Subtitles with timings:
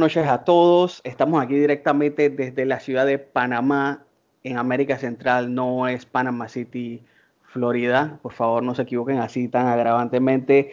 [0.00, 1.00] Noches a todos.
[1.04, 4.04] Estamos aquí directamente desde la ciudad de Panamá,
[4.42, 5.54] en América Central.
[5.54, 7.04] No es Panama City,
[7.42, 8.18] Florida.
[8.22, 10.72] Por favor, no se equivoquen así tan agravantemente.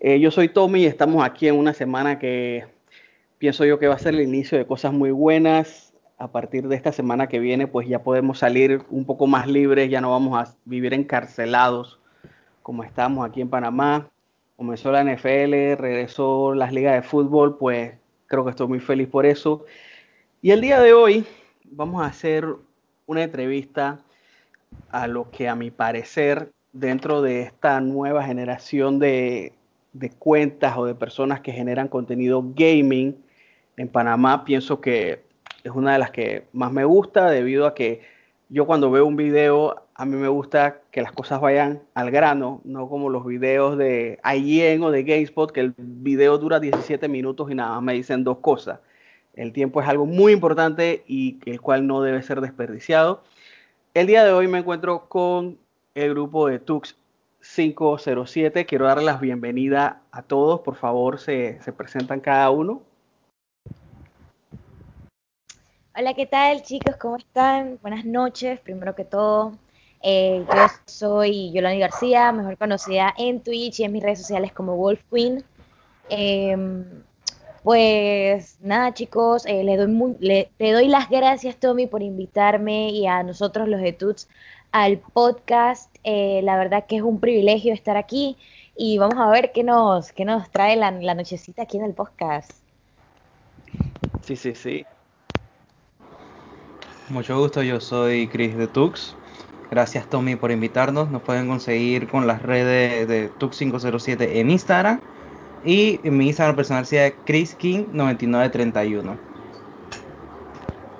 [0.00, 2.66] Eh, yo soy Tommy y estamos aquí en una semana que
[3.38, 5.94] pienso yo que va a ser el inicio de cosas muy buenas.
[6.18, 9.90] A partir de esta semana que viene, pues ya podemos salir un poco más libres,
[9.90, 11.98] ya no vamos a vivir encarcelados
[12.62, 14.10] como estamos aquí en Panamá
[14.56, 17.94] comenzó la NFL, regresó las ligas de fútbol, pues
[18.26, 19.64] creo que estoy muy feliz por eso.
[20.42, 21.24] Y el día de hoy
[21.64, 22.46] vamos a hacer
[23.06, 24.00] una entrevista
[24.90, 29.54] a lo que a mi parecer dentro de esta nueva generación de,
[29.92, 33.16] de cuentas o de personas que generan contenido gaming
[33.76, 35.22] en Panamá, pienso que
[35.62, 38.02] es una de las que más me gusta debido a que
[38.48, 42.60] yo cuando veo un video a mí me gusta que las cosas vayan al grano,
[42.64, 47.50] no como los videos de IGN o de GameSpot, que el video dura 17 minutos
[47.50, 48.80] y nada más me dicen dos cosas.
[49.32, 53.22] El tiempo es algo muy importante y el cual no debe ser desperdiciado.
[53.94, 55.58] El día de hoy me encuentro con
[55.94, 56.94] el grupo de Tux
[57.40, 58.66] 507.
[58.66, 60.60] Quiero darles la bienvenida a todos.
[60.60, 62.82] Por favor, se, se presentan cada uno.
[65.98, 66.96] Hola, ¿qué tal chicos?
[66.96, 67.78] ¿Cómo están?
[67.80, 69.52] Buenas noches, primero que todo.
[70.02, 74.76] Eh, yo soy Yolani García, mejor conocida en Twitch y en mis redes sociales como
[74.76, 75.44] Wolf Queen.
[76.08, 76.84] Em,
[77.62, 83.22] pues nada, chicos, eh, le, doy le, doy las gracias, Tommy, por invitarme y a
[83.24, 84.28] nosotros, los de Tuts,
[84.70, 85.92] al podcast.
[86.04, 88.36] Eh, la verdad que es un privilegio estar aquí
[88.76, 91.94] y vamos a ver qué nos, qué nos trae la, la nochecita aquí en el
[91.94, 92.52] podcast.
[94.22, 94.86] Sí, sí, sí.
[97.08, 99.16] Mucho gusto, yo soy Chris de Tux.
[99.70, 101.10] Gracias Tommy por invitarnos.
[101.10, 105.00] Nos pueden conseguir con las redes de Tux507 en Instagram.
[105.64, 109.18] Y en mi Instagram personal sea ChrisKing9931.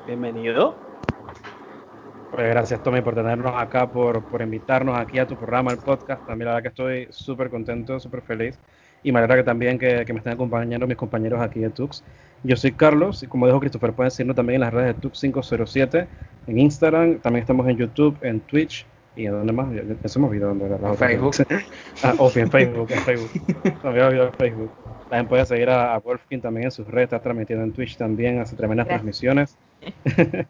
[0.06, 0.74] Bienvenido.
[2.32, 6.26] Pues gracias Tommy por tenernos acá, por, por invitarnos aquí a tu programa, el podcast.
[6.26, 8.58] También la verdad que estoy súper contento, súper feliz.
[9.06, 12.02] Y me alegra que también que, que, me estén acompañando mis compañeros aquí de Tux.
[12.42, 16.06] Yo soy Carlos y como dijo Christopher, pueden seguirnos también en las redes de Tux507
[16.46, 18.84] en Instagram, también estamos en YouTube, en Twitch
[19.16, 20.94] y en donde más, ya, se me olvidó dónde era.
[20.94, 21.34] Facebook.
[22.02, 23.30] ah, oh, en Facebook, en Facebook.
[23.84, 24.70] me había olvidado Facebook.
[25.08, 28.40] También puede seguir a, a Wolfkin también en sus redes, está transmitiendo en Twitch también,
[28.40, 29.56] hace tremendas transmisiones.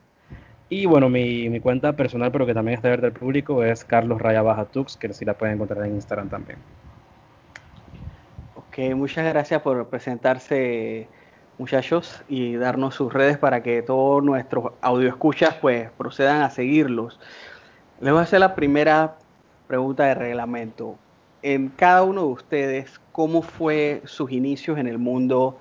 [0.69, 4.21] y bueno, mi, mi, cuenta personal, pero que también está abierta al público, es Carlos
[4.21, 6.59] Raya Baja Tux, que sí la pueden encontrar en Instagram también.
[8.79, 11.09] Ok, muchas gracias por presentarse
[11.57, 17.19] muchachos y darnos sus redes para que todos nuestros audio escuchas pues procedan a seguirlos.
[18.03, 19.17] Les voy a hacer la primera
[19.67, 20.99] pregunta de reglamento.
[21.41, 25.59] En cada uno de ustedes, ¿cómo fue sus inicios en el mundo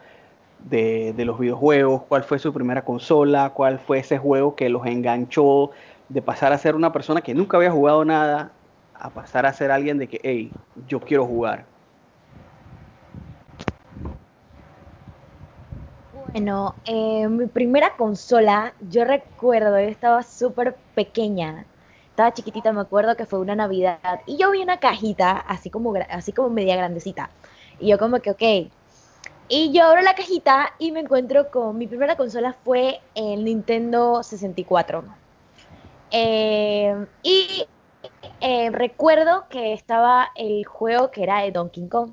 [0.65, 2.01] de, de, los videojuegos?
[2.09, 3.51] ¿Cuál fue su primera consola?
[3.51, 5.71] ¿Cuál fue ese juego que los enganchó
[6.09, 8.51] de pasar a ser una persona que nunca había jugado nada
[8.93, 10.51] a pasar a ser alguien de que, hey,
[10.85, 11.74] yo quiero jugar?
[16.35, 21.65] Bueno, eh, mi primera consola, yo recuerdo, yo estaba súper pequeña,
[22.09, 25.93] estaba chiquitita, me acuerdo que fue una Navidad, y yo vi una cajita, así como,
[26.09, 27.29] así como media grandecita,
[27.79, 28.69] y yo como que, ok,
[29.47, 34.21] y yo abro la cajita y me encuentro con, mi primera consola fue el Nintendo
[34.21, 35.05] 64,
[36.11, 37.65] eh, y
[38.41, 42.11] eh, recuerdo que estaba el juego que era de Donkey Kong,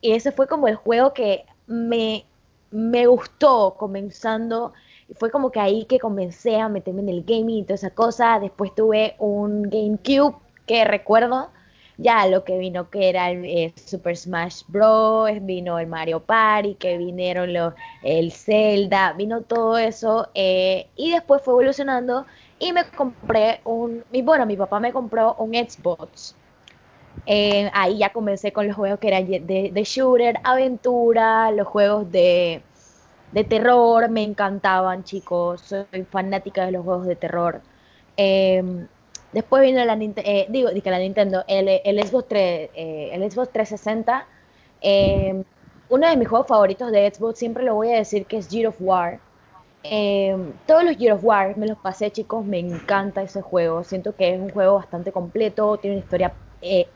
[0.00, 2.26] y ese fue como el juego que me
[2.72, 4.72] me gustó comenzando,
[5.16, 8.38] fue como que ahí que comencé a meterme en el gaming y toda esa cosa,
[8.40, 10.36] después tuve un GameCube
[10.66, 11.50] que recuerdo.
[11.98, 16.74] Ya lo que vino que era el, el Super Smash Bros, vino el Mario Party,
[16.74, 22.26] que vinieron los, el Zelda, vino todo eso eh, y después fue evolucionando
[22.58, 26.34] y me compré un, mi, bueno, mi papá me compró un Xbox
[27.26, 32.62] Eh, ahí ya comencé con los juegos que eran de, shooter, aventura, los juegos de,
[33.32, 35.60] de, terror, me encantaban, chicos.
[35.62, 37.60] Soy fanática de los juegos de terror.
[38.16, 38.86] Em,
[39.32, 44.26] después vino la, eh, digo, la Nintendo, el, Xbox, 3, eh, el Xbox 360.
[44.80, 45.44] Em,
[45.88, 48.68] uno de mis juegos favoritos de Xbox, siempre lo voy a decir que es Gear
[48.68, 49.20] of War.
[49.84, 53.84] Em, todos los Gear of War me los pasé, chicos, me encanta ese juego.
[53.84, 56.32] Siento que es un juego bastante completo, tiene una historia
[56.62, 56.86] eh,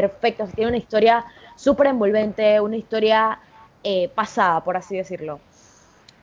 [0.00, 1.24] perfecta, tiene una historia
[1.54, 3.38] súper envolvente, una historia
[3.84, 5.38] eh, pasada, por así decirlo.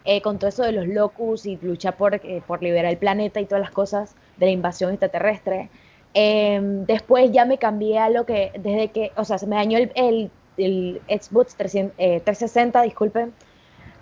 [0.03, 3.45] Eh, con todo eso de los locus y lucha por, por liberar el planeta y
[3.45, 5.69] todas las cosas de la invasión extraterrestre.
[6.13, 9.77] Em, después ya me cambié a lo que, desde que, o sea, se me dañó
[9.77, 13.33] el, el, el Xbox 360, disculpen,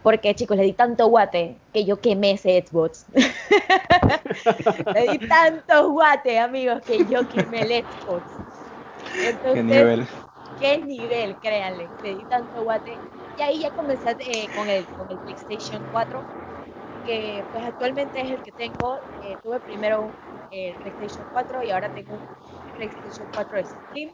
[0.01, 3.06] porque chicos, le di tanto guate que yo quemé ese Xbox.
[4.95, 8.49] le di tanto guate, amigos, que yo quemé el Xbox.
[9.54, 10.07] ¿Qué nivel?
[10.57, 11.38] ¿Qué nivel?
[11.40, 13.01] Créanle, le di tanto guate.
[13.36, 16.25] Y ahí ya comencé eh, con, el, con el PlayStation 4,
[17.04, 19.00] que pues actualmente es el que tengo.
[19.22, 20.16] Eh, tuve primero
[20.50, 22.28] el PlayStation 4 y ahora tengo un
[22.75, 24.12] PlayStation 4 Slim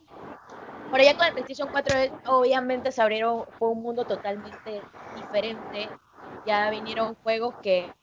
[0.89, 1.93] por allá con el PlayStation 4
[2.27, 5.93] obviamente se abrieron, fue un mundo totalmente diferente.
[6.45, 7.95] Ya vinieron juegos que,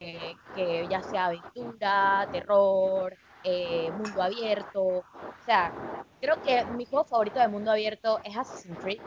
[0.52, 4.82] que, ya sea aventura, terror, eh, mundo abierto.
[4.84, 5.06] O
[5.40, 5.76] sea,
[6.20, 9.02] creo que mi juego favorito de mundo abierto es Assassin's Creed.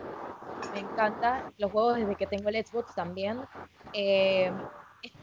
[0.71, 3.47] Me encanta los juegos desde que tengo el Xbox también.
[3.93, 4.51] Eh,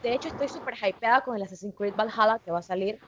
[0.02, 3.00] de hecho, estoy súper hypeada con el Assassin's Creed Valhalla que va a salir.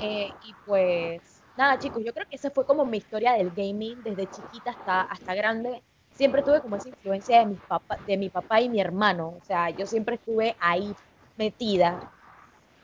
[0.00, 4.02] Eh, y pues nada, chicos, yo creo que esa fue como mi historia del gaming
[4.02, 5.82] desde chiquita hasta, hasta grande.
[6.12, 9.34] Siempre tuve como esa influencia de mi, papá, de mi papá y mi hermano.
[9.36, 10.98] O sea, yo siempre estuve ahí
[11.36, 12.04] metida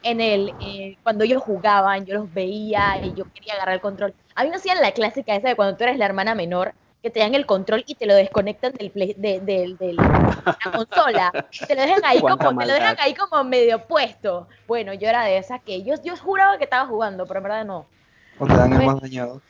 [0.02, 4.14] en el, eh, cuando ellos jugaban, yo los veía y yo quería agarrar el control.
[4.34, 7.10] A mí no hacían la clásica esa de cuando tú eres la hermana menor, que
[7.10, 11.32] te dan el control y te lo desconectan del de, la consola.
[11.66, 14.46] Te lo dejan ahí como, te lo dejan ahí como medio puesto.
[14.68, 17.64] Bueno, yo era de esas que yo, yo juraba que estaba jugando, pero en verdad
[17.64, 17.86] no.
[18.38, 19.40] O te dan el más dañado.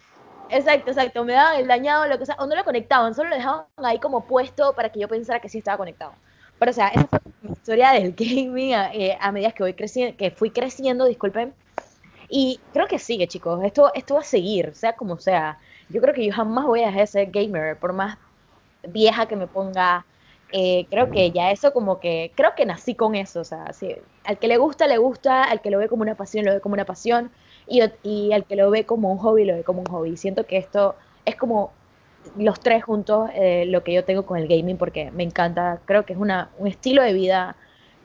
[0.48, 1.24] Exacto, exacto.
[1.24, 3.98] Me daban el dañado, lo que sea, o no lo conectaban, solo lo dejaban ahí
[3.98, 6.12] como puesto para que yo pensara que sí estaba conectado.
[6.62, 10.16] Pero o sea, esa fue mi historia del gaming a, eh, medida que voy creciendo,
[10.16, 11.52] que fui creciendo, disculpen.
[12.28, 13.64] Y creo que sigue, chicos.
[13.64, 15.58] Esto, esto va a seguir, sea como sea.
[15.88, 18.16] Yo creo que yo jamás voy a dejar de ser gamer, por más
[18.86, 20.06] vieja que me ponga.
[20.52, 23.96] Eh, creo que ya eso como que, creo que nací con eso, o sea, sí,
[24.22, 26.60] al que le gusta, le gusta, al que lo ve como una pasión, lo ve
[26.60, 27.32] como una pasión,
[27.66, 30.16] y, y el que lo ve como un hobby, lo ve como un hobby.
[30.16, 30.94] Siento que esto
[31.24, 31.72] es como
[32.34, 36.04] los tres juntos eh, lo que yo tengo con el gaming porque me encanta, creo
[36.06, 37.56] que es una, un estilo de vida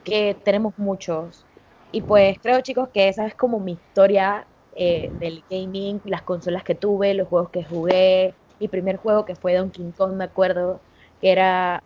[0.02, 1.48] que tenemos muchos.
[1.90, 6.64] Y pues creo chicos que esa es como mi historia eh, del gaming, las consolas
[6.64, 8.38] que tuve, los juegos que jugué.
[8.58, 10.82] Mi primer juego que fue Donkey Kong, me acuerdo,
[11.20, 11.82] que era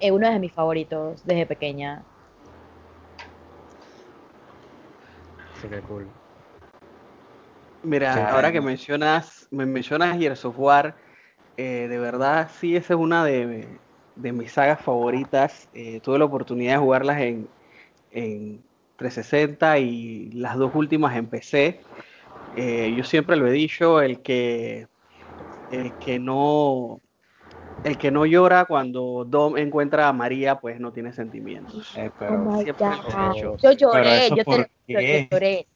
[0.00, 2.06] eh, uno de mis favoritos desde pequeña.
[5.54, 6.12] Sí, qué cool.
[7.82, 10.96] Mira, ahora que mencionas, me mencionas Gears of War,
[11.56, 13.78] eh, de verdad sí, esa es una de,
[14.14, 15.68] mis sagas favoritas.
[15.72, 17.48] Eh, tuve la oportunidad de jugarlas en,
[18.96, 21.80] 360 y las dos últimas en PC.
[22.56, 24.88] Eh, yo siempre lo he dicho, el que,
[25.70, 27.02] el que no
[27.84, 31.94] el que no llora cuando Dom encuentra a María, pues no tiene sentimientos.
[31.94, 32.62] Oh
[33.58, 35.66] yo lloré, yo, te, yo lloré.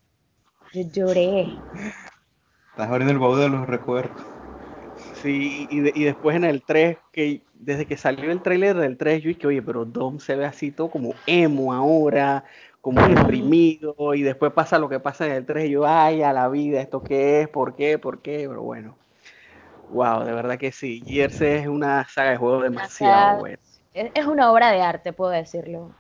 [0.73, 1.47] Yo lloré.
[2.73, 4.40] Estás abriendo el baúl de los recuerdos.
[5.21, 9.29] Sí, y, después en el 3, que desde que salió el tráiler del 3, yo
[9.29, 12.45] dije, oye, pero Dom se ve así todo como emo ahora,
[12.81, 16.33] como deprimido, y después pasa lo que pasa en el 3, y yo, ay, a
[16.33, 17.49] la vida, ¿esto qué es?
[17.49, 17.99] ¿Por qué?
[17.99, 18.47] ¿Por qué?
[18.49, 18.97] Pero bueno,
[19.91, 23.59] wow, de verdad que sí, Gears es una saga de juegos demasiado buena.
[23.93, 25.91] Es una obra de arte, puedo decirlo.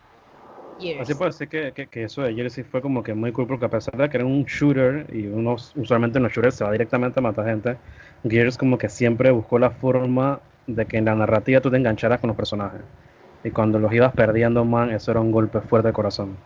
[0.99, 3.69] Así puede ser que, que, eso de Jersey fue como que muy cool porque a
[3.69, 7.21] pesar de que era un shooter y uno usualmente en los shooters se va directamente
[7.21, 7.77] a matar gente,
[8.29, 12.21] Gears como que siempre buscó la forma de que en la narrativa tú te engancharas
[12.21, 12.81] con los personajes.
[13.43, 16.37] Y cuando los ibas perdiendo, man, eso era un golpe fuerte de corazón.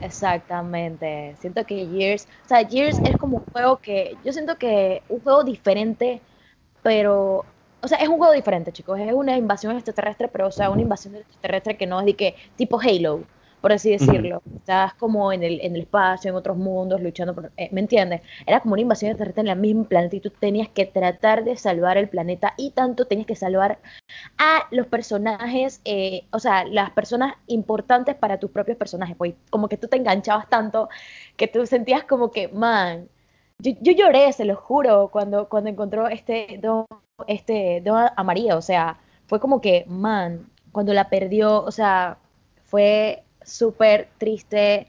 [0.00, 1.34] Exactamente.
[1.40, 5.20] Siento que Gears, o sea, Gears es como un juego que, yo siento que un
[5.20, 6.20] juego diferente,
[6.82, 7.44] pero,
[7.80, 9.00] o sea, es un juego diferente, chicos.
[9.00, 12.34] Es una invasión extraterrestre, pero, o sea, una invasión extraterrestre que no es de que,
[12.56, 13.22] tipo Halo
[13.64, 14.42] por así decirlo.
[14.56, 17.50] Estabas como en el, en el espacio, en otros mundos, luchando por...
[17.56, 18.20] Eh, ¿Me entiendes?
[18.44, 21.56] Era como una invasión extraterrestre en el mismo planeta y tú tenías que tratar de
[21.56, 23.78] salvar el planeta y tanto tenías que salvar
[24.36, 29.16] a los personajes, eh, o sea, las personas importantes para tus propios personajes.
[29.16, 30.90] Pues como que tú te enganchabas tanto
[31.38, 33.08] que tú sentías como que, man,
[33.60, 36.84] yo, yo lloré, se lo juro, cuando, cuando encontró este don,
[37.26, 42.18] este don a María, o sea, fue como que, man, cuando la perdió, o sea,
[42.64, 44.88] fue súper triste.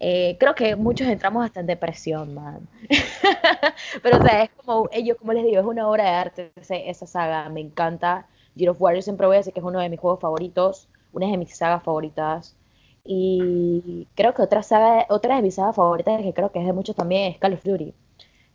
[0.00, 2.68] Eh, creo que muchos entramos hasta en depresión, man.
[4.02, 7.06] Pero, o sea, es como, ellos, como les digo, es una obra de arte esa
[7.06, 8.26] saga, me encanta.
[8.56, 10.88] Gear of War, yo siempre voy a decir que es uno de mis juegos favoritos,
[11.12, 12.56] una de mis sagas favoritas.
[13.04, 16.72] Y creo que otra saga, otra de mis sagas favoritas, que creo que es de
[16.72, 17.94] muchos también, es Call of Duty.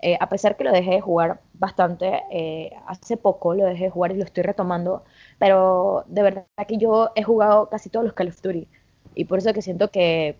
[0.01, 3.89] Eh, a pesar que lo dejé de jugar bastante, eh, hace poco lo dejé de
[3.89, 5.03] jugar y lo estoy retomando,
[5.39, 8.67] pero de verdad que yo he jugado casi todos los Call of Duty
[9.15, 10.37] y por eso que siento que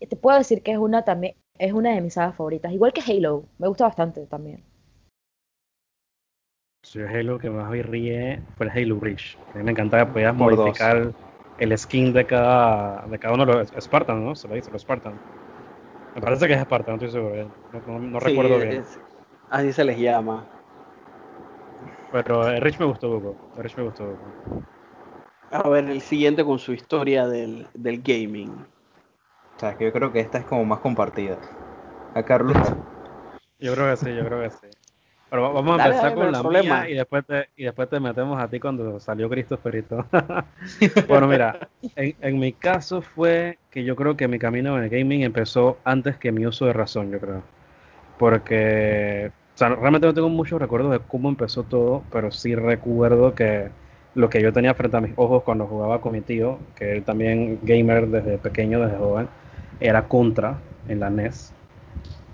[0.00, 3.00] te puedo decir que es una también es una de mis sagas favoritas, igual que
[3.00, 4.62] Halo, me gusta bastante también.
[6.84, 9.36] Sí, Halo que más me ríe fue el Halo Reach.
[9.52, 11.12] A mí me encantaba que podías modificar
[11.58, 14.34] el skin de cada, de cada uno de los Spartans, ¿no?
[14.36, 15.16] Se lo dice, los Spartans.
[16.14, 17.50] Me parece que es Spartan, no estoy seguro.
[17.86, 18.84] No, recuerdo bien.
[19.50, 20.46] así se les llama.
[22.10, 23.36] Pero el Rich me gustó poco.
[23.56, 24.62] El Rich me gustó poco.
[25.50, 28.50] A ver, el siguiente con su historia del, del gaming.
[29.56, 31.38] O sea, que yo creo que esta es como más compartida.
[32.14, 32.56] A Carlos.
[33.58, 34.78] Yo creo que sí, yo creo que sí.
[35.30, 38.48] Pero vamos a empezar con la mía y después, te, y después te metemos a
[38.48, 40.06] ti cuando salió Christopherito.
[41.08, 44.90] bueno, mira, en, en, mi caso fue que yo creo que mi camino en el
[44.90, 47.42] gaming empezó antes que mi uso de razón, yo creo.
[48.18, 53.34] Porque, o sea, realmente no tengo muchos recuerdos de cómo empezó todo, pero sí recuerdo
[53.34, 53.68] que
[54.14, 57.04] lo que yo tenía frente a mis ojos cuando jugaba con mi tío, que él
[57.04, 59.28] también gamer desde pequeño, desde joven,
[59.80, 61.52] era Contra en la NES.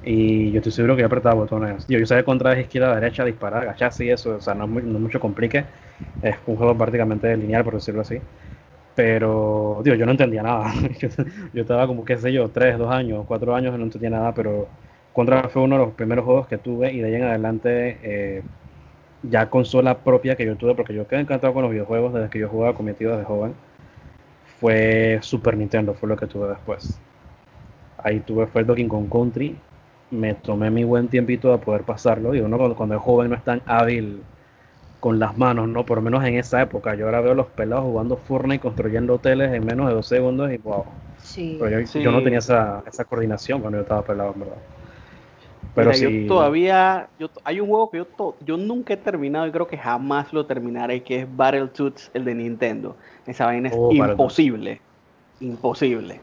[0.04, 1.86] Y yo estoy seguro que yo apretaba botones.
[1.88, 4.36] Yo, yo sabía contra de izquierda derecha, disparar, agacharse y eso.
[4.36, 5.64] O sea, no, no mucho complique.
[6.22, 8.18] Es un juego prácticamente lineal, por decirlo así.
[8.94, 10.72] Pero, digo, yo no entendía nada.
[11.52, 14.34] yo, estaba como, qué sé yo, 3, 2 años, 4 años, no entendía nada.
[14.34, 14.68] Pero
[15.12, 18.42] Contra fue uno de los primeros juegos que tuve y de ahí en adelante eh,
[19.30, 22.38] ya consola propia que yo tuve, porque yo quedé encantado con los videojuegos desde que
[22.38, 23.54] yo jugaba con mi tío desde joven.
[24.60, 26.98] Fue Super Nintendo, fue lo que tuve después.
[27.98, 29.56] Ahí tuve fue el Donkey Kong Country,
[30.10, 32.34] me tomé mi buen tiempito a poder pasarlo.
[32.34, 34.22] Y uno cuando, es joven no es tan hábil
[35.00, 35.84] con las manos, ¿no?
[35.84, 36.94] Por lo menos en esa época.
[36.94, 40.06] Yo ahora veo a los pelados jugando Fortnite y construyendo hoteles en menos de dos
[40.06, 40.84] segundos y wow.
[41.18, 41.58] Sí.
[41.60, 44.56] Pero yo, no tenía esa, esa coordinación cuando yo estaba pelado, en verdad.
[45.74, 49.66] Pero yo todavía, yo, hay un juego que yo, yo nunca he terminado y creo
[49.66, 52.96] que jamás lo terminaré, que es Battletoads, el de Nintendo.
[53.26, 54.80] Esa vaina es oh, imposible.
[55.40, 56.20] Imposible.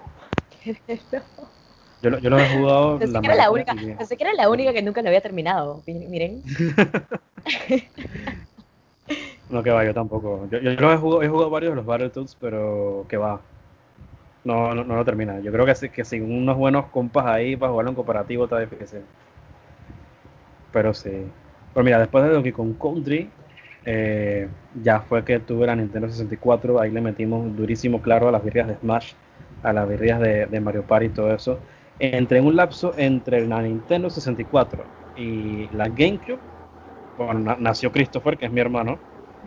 [2.01, 2.97] Yo, yo lo he jugado.
[2.97, 5.21] Pensé, la que era la única, pensé que era la única que nunca lo había
[5.21, 5.83] terminado.
[5.85, 6.43] Miren.
[9.49, 10.47] no, que va, yo tampoco.
[10.49, 13.41] Yo, yo, he, jugado, he jugado varios de los Battletoads, pero que va.
[14.43, 15.39] No, no, no lo termina.
[15.41, 19.01] Yo creo que, que sin unos buenos compas ahí para jugarlo en cooperativo está difícil.
[20.71, 21.09] Pero sí.
[21.73, 23.29] Pero mira, después de Donkey Kong Country,
[23.85, 24.47] eh,
[24.81, 26.79] ya fue que tuve la Nintendo 64.
[26.79, 29.13] Ahí le metimos durísimo, claro, a las virgas de Smash,
[29.63, 31.59] a las virgas de, de Mario Party y todo eso
[32.01, 34.83] entre un lapso entre la Nintendo 64
[35.15, 36.39] y la GameCube,
[37.15, 38.97] bueno, nació Christopher, que es mi hermano.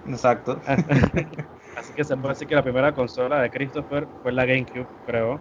[0.06, 0.60] Exacto.
[1.76, 5.40] Así que se puede decir que la primera consola de Christopher fue la GameCube, creo.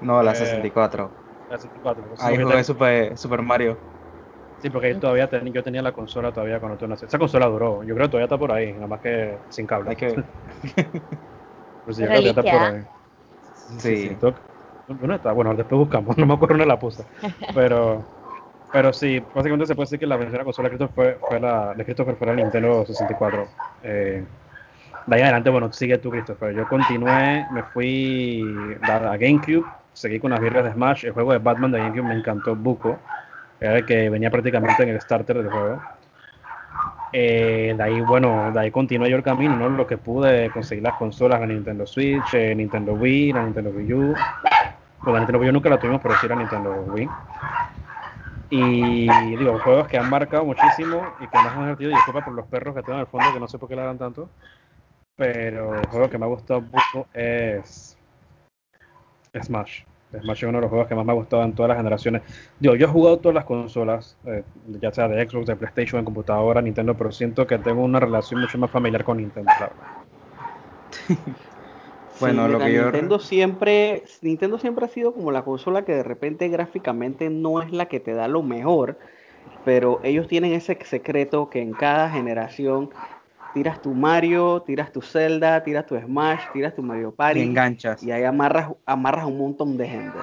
[0.00, 1.10] No, la 64.
[1.10, 2.04] Eh, la 64.
[2.20, 3.76] Ahí jugué Super, Super, Mario.
[4.64, 7.08] Sí, porque yo todavía yo tenía la consola todavía cuando tú naciste.
[7.08, 7.84] Esa consola duró.
[7.84, 9.90] Yo creo que todavía está por ahí, nada más que sin cable.
[9.90, 10.24] Hay que...
[11.84, 12.82] pues sí, yo creo que está por ahí.
[13.52, 14.08] Sí.
[14.08, 14.16] sí,
[14.88, 15.32] ¿Dónde está?
[15.32, 17.04] Bueno, después buscamos, no me acuerdo dónde la puse.
[17.54, 18.02] Pero,
[18.72, 21.74] pero sí, básicamente se puede decir que la primera consola de Christopher fue, fue la
[21.74, 23.46] de Christopher fue la Nintendo 64.
[23.82, 24.24] Eh,
[25.04, 26.54] de ahí adelante, bueno, sigue tú, Christopher.
[26.54, 28.42] Yo continué, me fui
[28.80, 31.04] a GameCube, seguí con las birras de Smash.
[31.04, 32.98] El juego de Batman de GameCube me encantó buco.
[33.60, 35.80] Era el que venía prácticamente en el starter del juego.
[37.12, 39.68] Eh, de ahí, bueno, de ahí continué yo el camino, ¿no?
[39.68, 43.94] Lo que pude conseguir las consolas, la Nintendo Switch, eh, Nintendo Wii, la Nintendo Wii
[43.94, 44.14] U.
[45.02, 47.08] Pues la Nintendo Wii U nunca la tuvimos, pero sí la Nintendo Wii.
[48.50, 51.90] Y digo, juegos que han marcado muchísimo y que me han divertido.
[51.90, 53.76] Y disculpa por los perros que tengo en el fondo, que no sé por qué
[53.76, 54.28] la dan tanto.
[55.16, 57.96] Pero el juego que me ha gustado mucho es
[59.40, 59.82] Smash.
[60.20, 62.22] Smash es uno de los juegos que más me ha gustado en todas las generaciones.
[62.58, 64.42] Digo, yo he jugado todas las consolas, eh,
[64.80, 68.40] ya sea de Xbox, de PlayStation, en computadora, Nintendo, pero siento que tengo una relación
[68.40, 69.50] mucho más familiar con Nintendo,
[72.20, 76.48] bueno, lo que Nintendo siempre, Nintendo siempre ha sido como la consola que de repente
[76.48, 78.98] gráficamente no es la que te da lo mejor,
[79.64, 82.90] pero ellos tienen ese secreto que en cada generación
[83.54, 87.38] tiras tu Mario, tiras tu Zelda, tiras tu Smash, tiras tu Mario Party.
[87.38, 88.02] Y enganchas.
[88.02, 90.18] Y ahí amarras, amarras un montón de gente.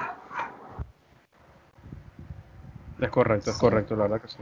[3.00, 4.38] Es correcto, es correcto, la verdad que sí.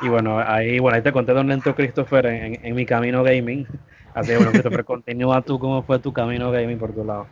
[0.00, 3.68] Y bueno, ahí, bueno, ahí te conté Don Lento Christopher en, en, mi camino gaming.
[4.14, 7.26] Así que bueno, Christopher, continúa tú cómo fue tu camino gaming por tu lado.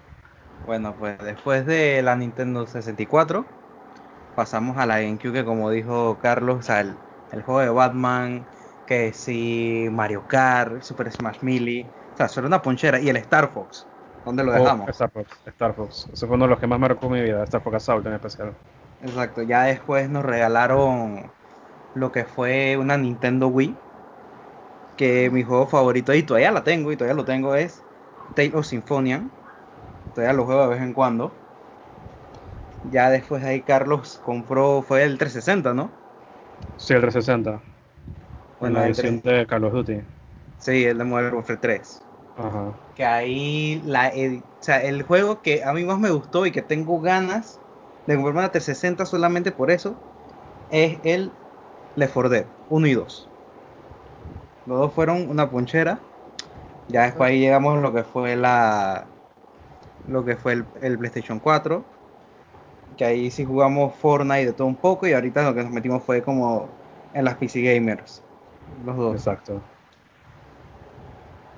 [0.67, 3.45] Bueno, pues después de la Nintendo 64,
[4.37, 6.95] pasamos a la GameCube, que como dijo Carlos, o sea, el,
[7.33, 8.47] el juego de Batman,
[8.91, 13.53] que sí, Mario Kart, Super Smash Melee, o sea, solo una ponchera, y el Star
[13.53, 13.87] Fox,
[14.25, 14.91] ¿dónde lo Oh, dejamos?
[14.93, 16.09] Star Fox, Star Fox.
[16.13, 18.55] Ese fue uno de los que más marcó mi vida, Star Fox Assault en especial.
[19.03, 21.33] Exacto, ya después nos regalaron
[21.95, 23.77] lo que fue una Nintendo Wii,
[24.97, 27.83] que mi juego favorito, y todavía la tengo, y todavía lo tengo, es
[28.35, 29.31] Tale of Symphonia.
[30.15, 31.33] Todavía lo juego de vez en cuando.
[32.91, 35.91] Ya después ahí Carlos compró, fue el 360, ¿no?
[36.77, 37.63] Sí, el 360.
[38.61, 40.01] En Bueno, la el edición de Call of Duty.
[40.59, 42.01] Sí, el de Modern Warfare 3.
[42.37, 42.73] Ajá.
[42.95, 46.53] Que ahí, la, edi- o sea, el juego que a mí más me gustó y
[46.53, 47.61] que tengo ganas
[48.07, 49.97] de comprarme una 360 solamente por eso,
[50.71, 51.33] es el
[51.97, 53.29] Left 4 Dead 1 y 2.
[54.67, 56.01] Los dos fueron una ponchera.
[56.89, 59.07] Ya después ahí llegamos a lo que fue la
[60.07, 61.85] lo que fue el, el PlayStation 4.
[62.97, 65.07] Que ahí sí jugamos Fortnite de todo un poco.
[65.07, 66.69] Y ahorita lo que nos metimos fue como
[67.13, 68.23] en las PC Gamers.
[68.77, 69.19] Los dos.
[69.19, 69.63] Exacto.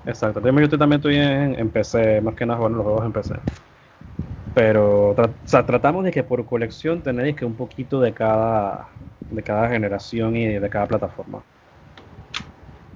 [0.05, 0.41] Exacto.
[0.41, 3.35] Yo también estoy en, en PC, más que nada jugando los juegos en PC.
[4.55, 8.89] Pero o sea, tratamos de que por colección tenéis que un poquito de cada,
[9.31, 11.47] de cada generación y de cada plataforma.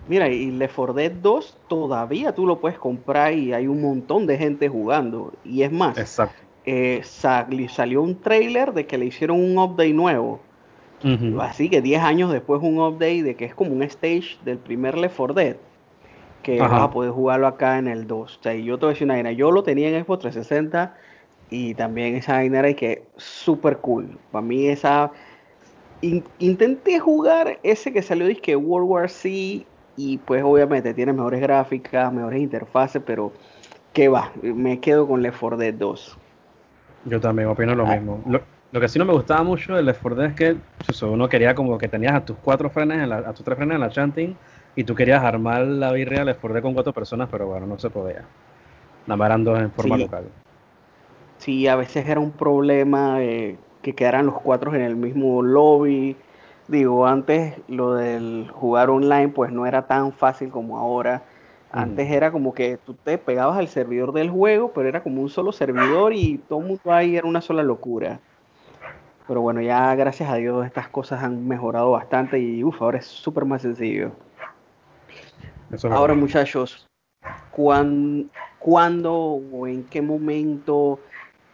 [0.05, 4.27] Mira, y Left 4 Dead 2 todavía tú lo puedes comprar y hay un montón
[4.27, 5.33] de gente jugando.
[5.43, 6.47] Y es más, Exacto.
[6.65, 10.46] eh, sal- salió un trailer de que le hicieron un update nuevo.
[11.41, 14.97] Así que 10 años después un update de que es como un stage del primer
[14.97, 15.57] Left 4 Dead.
[16.43, 16.73] Que Ajá.
[16.75, 18.39] vas a poder jugarlo acá en el 2.
[18.39, 19.33] O sea, y yo te voy a decir una vaina.
[19.33, 20.95] Yo lo tenía en Xbox 360
[21.51, 24.19] y también esa vaina era que súper cool.
[24.31, 25.11] Para mí esa...
[26.03, 29.65] in- intenté jugar ese que salió que World War C
[29.97, 33.33] y pues obviamente tiene mejores gráficas, mejores interfaces, pero
[33.93, 34.31] ¿qué va?
[34.43, 36.17] Me quedo con Left 4 Dead 2.
[37.07, 37.95] Yo también opino lo Ah.
[37.97, 38.23] mismo.
[38.29, 38.41] Lo,
[38.73, 40.57] lo que sí no me gustaba mucho del Left 4 Dead es que
[41.07, 43.75] uno quería como que tenías a tus cuatro frenes, en la- a tus tres frenes
[43.77, 44.37] en la chanting
[44.75, 47.67] y tú querías armar la birria del Left 4 Dead con cuatro personas, pero bueno,
[47.67, 48.23] no se podía.
[49.07, 50.03] Nada más eran dos en forma Sí.
[50.03, 50.25] local.
[51.39, 56.17] Sí, a veces era un problema eh, que quedaran los cuatro en el mismo lobby.
[56.69, 61.25] Digo, antes lo del jugar online pues no era tan fácil como ahora.
[61.71, 65.29] Antes era como que tú te pegabas al servidor del juego, pero era como un
[65.29, 68.21] solo servidor y todo el mundo ahí era una sola locura.
[69.29, 73.07] Pero bueno, ya gracias a Dios estas cosas han mejorado bastante y uff, ahora es
[73.07, 74.13] súper más sencillo.
[75.73, 76.87] Eso Ahora, muchachos,
[77.51, 81.01] ¿cuán- ¿cuándo o en qué momento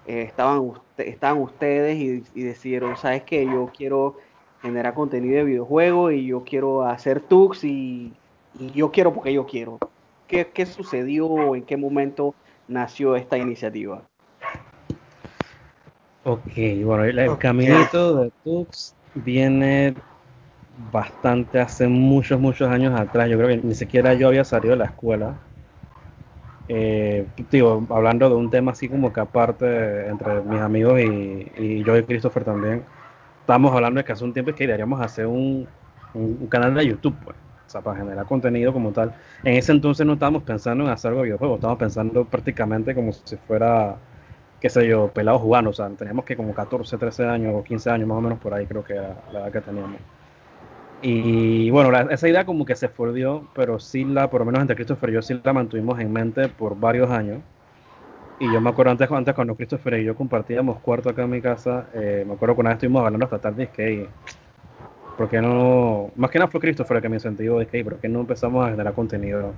[0.06, 4.16] eh, estaban, usted- estaban ustedes y, y decidieron, sabes que yo quiero
[4.60, 8.12] generar contenido de videojuegos y yo quiero hacer tux y,
[8.58, 9.78] y yo quiero porque yo quiero?
[10.26, 12.34] ¿Qué, qué sucedió o en qué momento
[12.68, 14.02] nació esta iniciativa?
[16.24, 16.52] Ok,
[16.84, 19.94] bueno, el, caminito de Tux viene
[20.92, 23.28] bastante hace muchos, muchos años atrás.
[23.30, 25.36] Yo creo que ni siquiera yo había salido de la escuela.
[26.68, 31.84] Eh, digo, hablando de un tema así como que aparte entre mis amigos y, y
[31.84, 32.84] yo y Christopher también,
[33.40, 35.68] estábamos hablando de que hace un tiempo es que deberíamos hacer un,
[36.12, 39.12] un- un canal de YouTube, pues, o sea, para generar contenido como tal.
[39.44, 43.12] En ese entonces no estábamos pensando en hacer algo de videojuegos, estábamos pensando prácticamente como
[43.12, 43.98] si fuera
[44.62, 47.90] qué sé yo, pelados jugando, o sea, teníamos que como 14, 13 años o 15
[47.90, 50.02] años más o menos por ahí creo que era la edad que teníamos.
[51.00, 54.60] Y bueno, la- esa idea como que se fordió, pero sí la, por lo menos
[54.62, 57.44] entre Christopher y yo sí la mantuvimos en mente por varios años.
[58.38, 61.42] Y yo me acuerdo antes, antes cuando Christopher y yo compartíamos cuarto acá en mi
[61.42, 64.14] casa, eh, me acuerdo que una vez estuvimos hablando hasta tarde, es que,
[65.16, 66.12] ¿por qué no?
[66.16, 68.66] Más que nada fue Christopher el que me incentivó, es que, ¿por qué no empezamos
[68.66, 69.54] a generar contenido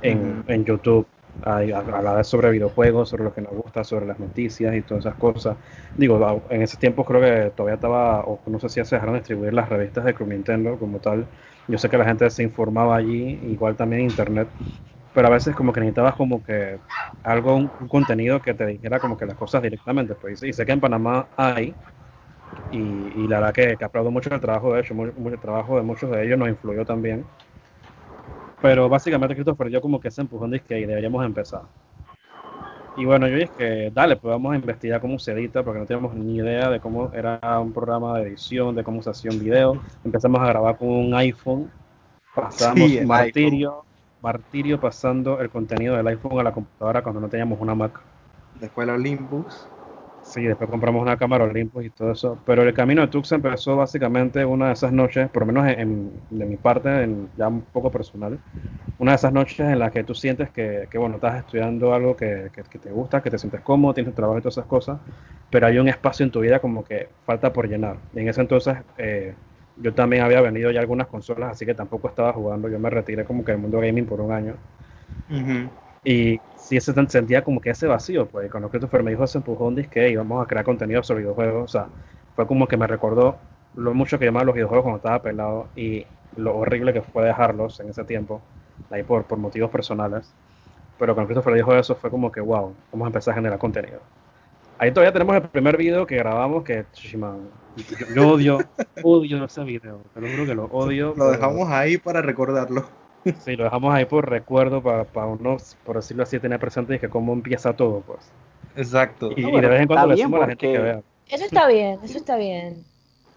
[0.00, 1.08] en, en YouTube?
[1.40, 5.04] A, a hablar sobre videojuegos, sobre lo que nos gusta, sobre las noticias y todas
[5.06, 5.56] esas cosas.
[5.96, 9.20] Digo, en ese tiempo creo que todavía estaba, o no sé si se dejaron de
[9.20, 11.28] distribuir las revistas de Club Nintendo como tal.
[11.68, 14.50] Yo sé que la gente se informaba allí, igual también en internet,
[15.12, 16.80] pero a veces como que necesitabas como que
[17.22, 20.14] algo, un, un contenido que te dijera como que las cosas directamente.
[20.16, 21.78] Pues, y sé que en Panamá hay,
[22.70, 25.40] y, y la verdad que, que aplaudo mucho el trabajo de ellos, mucho, mucho el
[25.40, 27.30] trabajo de muchos de ellos nos influyó también.
[28.60, 31.62] Pero básicamente Christopher yo como que se empujó de que deberíamos empezar.
[32.96, 35.86] Y bueno, yo dije que dale, pues vamos a investigar cómo se edita, porque no
[35.86, 39.38] teníamos ni idea de cómo era un programa de edición, de cómo se hacía un
[39.38, 39.80] video.
[40.04, 41.70] Empezamos a grabar con un iPhone,
[42.34, 43.84] pasamos Sí, martirio,
[44.20, 48.00] martirio pasando el contenido del iPhone a la computadora cuando no teníamos una Mac.
[48.60, 49.68] Después el Olympus.
[50.28, 52.38] Sí, después compramos una cámara Olympus y todo eso.
[52.44, 56.22] Pero el camino de Tux empezó básicamente una de esas noches, por lo menos en,
[56.28, 58.38] de mi parte, en, ya un poco personal,
[58.98, 62.14] una de esas noches en las que tú sientes que, que bueno, estás estudiando algo
[62.16, 65.00] que, que, te gusta, que te sientes cómodo, tienes trabajo y todas esas cosas,
[65.50, 68.00] pero hay un espacio en tu vida como que falta por llenar.
[68.12, 69.34] Y en ese entonces eh,
[69.76, 72.68] yo también había venido ya algunas consolas, así que tampoco estaba jugando.
[72.68, 74.60] Yo me retiré como que del mundo gaming por un año.
[76.08, 79.74] Y sí se sentía como que ese vacío, pues cuando Christopher me dijo ese empujón,
[79.74, 81.88] dice que íbamos a crear contenido sobre videojuegos, o sea,
[82.34, 83.36] fue como que me recordó
[83.74, 87.78] lo mucho que llamaba los videojuegos cuando estaba pelado y lo horrible que fue dejarlos
[87.80, 88.40] en ese tiempo,
[88.88, 90.32] ahí por, por motivos personales.
[90.98, 94.00] Pero cuando Christopher dijo eso fue como que, wow, vamos a empezar a generar contenido.
[94.78, 96.86] Ahí todavía tenemos el primer video que grabamos que,
[98.14, 98.60] yo, odio,
[99.02, 101.12] odio ese video, te lo juro que lo odio.
[101.18, 102.86] Lo dejamos ahí para recordarlo.
[103.40, 106.98] Sí, lo dejamos ahí por recuerdo para, para unos, por decirlo así, tener presente y
[106.98, 108.30] que cómo empieza todo, pues.
[108.76, 109.30] Exacto.
[109.36, 111.02] Y, de vez en cuando le decimos a la gente que vea.
[111.28, 112.84] Eso está bien, eso está bien.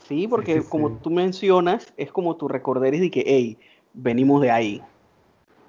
[0.08, 3.58] Sí, porque como tú mencionas, es como tu recordar y que, hey,
[3.94, 4.82] venimos de ahí.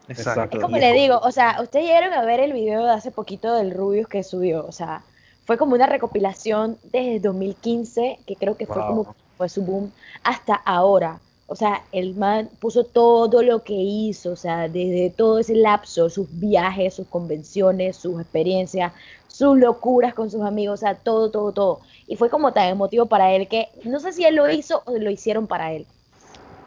[0.09, 0.59] Exacto.
[0.59, 3.55] Es como le digo, o sea, ustedes llegaron a ver el video de hace poquito
[3.55, 5.05] del Rubius que subió, o sea,
[5.45, 10.55] fue como una recopilación desde 2015, que creo que fue como fue su boom, hasta
[10.55, 11.21] ahora.
[11.53, 16.09] O sea, el man puso todo lo que hizo, o sea, desde todo ese lapso,
[16.09, 18.95] sus viajes, sus convenciones, sus experiencias,
[19.29, 21.81] sus locuras con sus amigos, o sea, todo, todo, todo.
[22.07, 24.93] Y fue como tan emotivo para él que no sé si él lo hizo o
[24.93, 25.87] lo hicieron para él.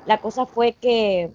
[0.05, 1.31] La cosa fue que,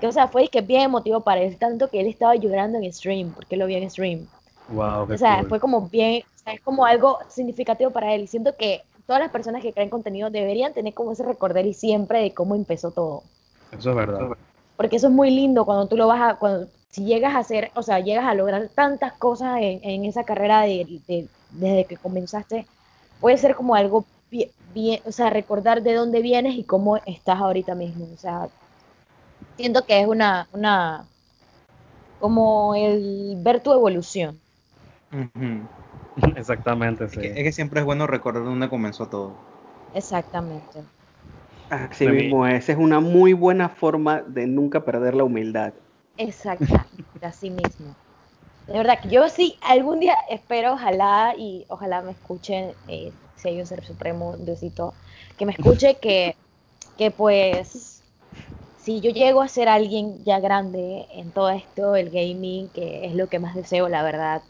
[0.00, 2.90] que o sea, fue que bien emotivo para él, tanto que él estaba llorando en
[2.90, 4.26] stream, porque lo vio en stream.
[4.70, 8.22] Wow, o sea, fue como bien, o sea, es como algo significativo para él.
[8.22, 11.74] Y siento que todas las personas que crean contenido deberían tener como ese recordar y
[11.74, 13.22] siempre de cómo empezó todo.
[13.72, 14.28] Eso es verdad.
[14.76, 17.70] Porque eso es muy lindo cuando tú lo vas a, cuando si llegas a hacer,
[17.74, 21.00] o sea, llegas a lograr tantas cosas en, esa carrera de,
[21.50, 22.66] desde que comenzaste,
[23.20, 24.04] puede ser como algo
[24.74, 28.06] bien, o sea, recordar de dónde vienes y cómo estás ahorita mismo.
[28.12, 28.48] O sea,
[29.56, 31.06] siento que es una, una,
[32.20, 34.40] como el ver tu evolución.
[36.36, 37.20] Exactamente, sí.
[37.22, 39.36] Es que, siempre es bueno recordar dónde comenzó todo.
[39.92, 40.84] Exactamente.
[41.68, 45.74] Así mismo, esa es una muy buena forma de nunca perder la humildad.
[46.16, 47.96] Exactamente, así mismo.
[48.66, 53.48] De verdad que yo sí, algún día espero, ojalá, y ojalá me escuchen, eh, si
[53.48, 54.94] hay un ser supremo, Diosito,
[55.36, 56.36] que me escuche que,
[56.96, 58.04] que pues,
[58.76, 63.14] si yo llego a ser alguien ya grande en todo esto, el gaming, que es
[63.14, 64.42] lo que más deseo, la verdad,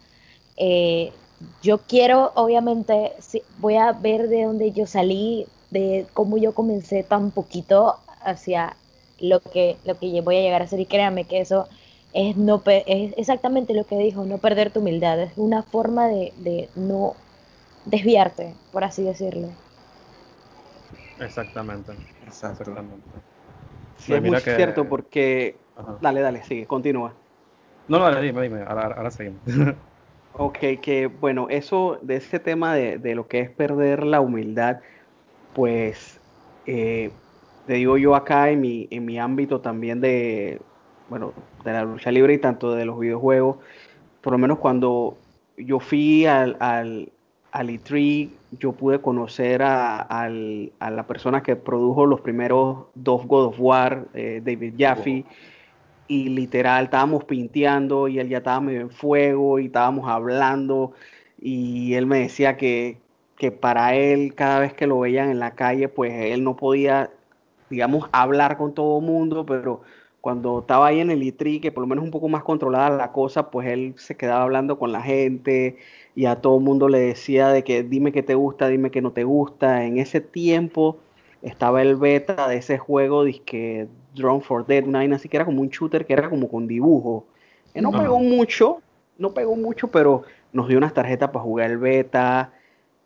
[0.56, 1.18] eh,
[1.62, 3.12] yo quiero, obviamente,
[3.58, 8.76] voy a ver de dónde yo salí, de cómo yo comencé tan poquito hacia
[9.18, 10.80] lo que, lo que voy a llegar a ser.
[10.80, 11.68] Y créanme que eso
[12.14, 15.20] es, no, es exactamente lo que dijo, no perder tu humildad.
[15.20, 17.14] Es una forma de, no
[17.84, 19.48] desviarte, por así decirlo.
[21.20, 21.92] Exactamente.
[22.26, 22.96] Exactamente.
[23.98, 25.56] Sí, es muy cierto porque...
[26.00, 27.12] Dale, dale, sigue, continúa.
[27.88, 29.40] No, no, dime, dime, ahora, ahora seguimos.
[30.38, 34.80] Ok, que bueno, eso de ese tema de, lo que es perder la humildad,
[35.54, 36.20] pues
[36.66, 37.10] eh,
[37.66, 40.60] te digo yo acá en mi, en mi ámbito también de,
[41.08, 41.32] bueno,
[41.64, 43.56] de la lucha libre y tanto de los videojuegos,
[44.20, 45.16] por lo menos cuando
[45.56, 47.08] yo fui al, al,
[47.52, 53.56] al E3, yo pude conocer a, la persona que produjo los primeros dos God of
[53.58, 55.24] War, eh, David Jaffe
[56.08, 60.92] y literal estábamos pinteando y él ya estaba medio en fuego y estábamos hablando
[61.40, 62.98] y él me decía que,
[63.36, 67.10] que para él cada vez que lo veían en la calle pues él no podía
[67.70, 69.82] digamos hablar con todo el mundo pero
[70.20, 73.12] cuando estaba ahí en el ITRI que por lo menos un poco más controlada la
[73.12, 75.76] cosa pues él se quedaba hablando con la gente
[76.14, 79.02] y a todo el mundo le decía de que dime que te gusta dime que
[79.02, 80.98] no te gusta en ese tiempo
[81.42, 85.44] estaba el beta de ese juego que Drone for Dead, una vaina así que era
[85.44, 87.26] como un shooter que era como con dibujo.
[87.72, 88.80] Que no pegó mucho,
[89.18, 92.52] no pegó mucho, pero nos dio unas tarjetas para jugar el beta.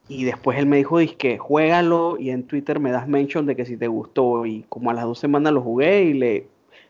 [0.09, 3.65] Y después él me dijo, que juégalo y en Twitter me das mention de que
[3.65, 4.47] si te gustó.
[4.47, 6.49] Y como a las dos semanas lo jugué y le...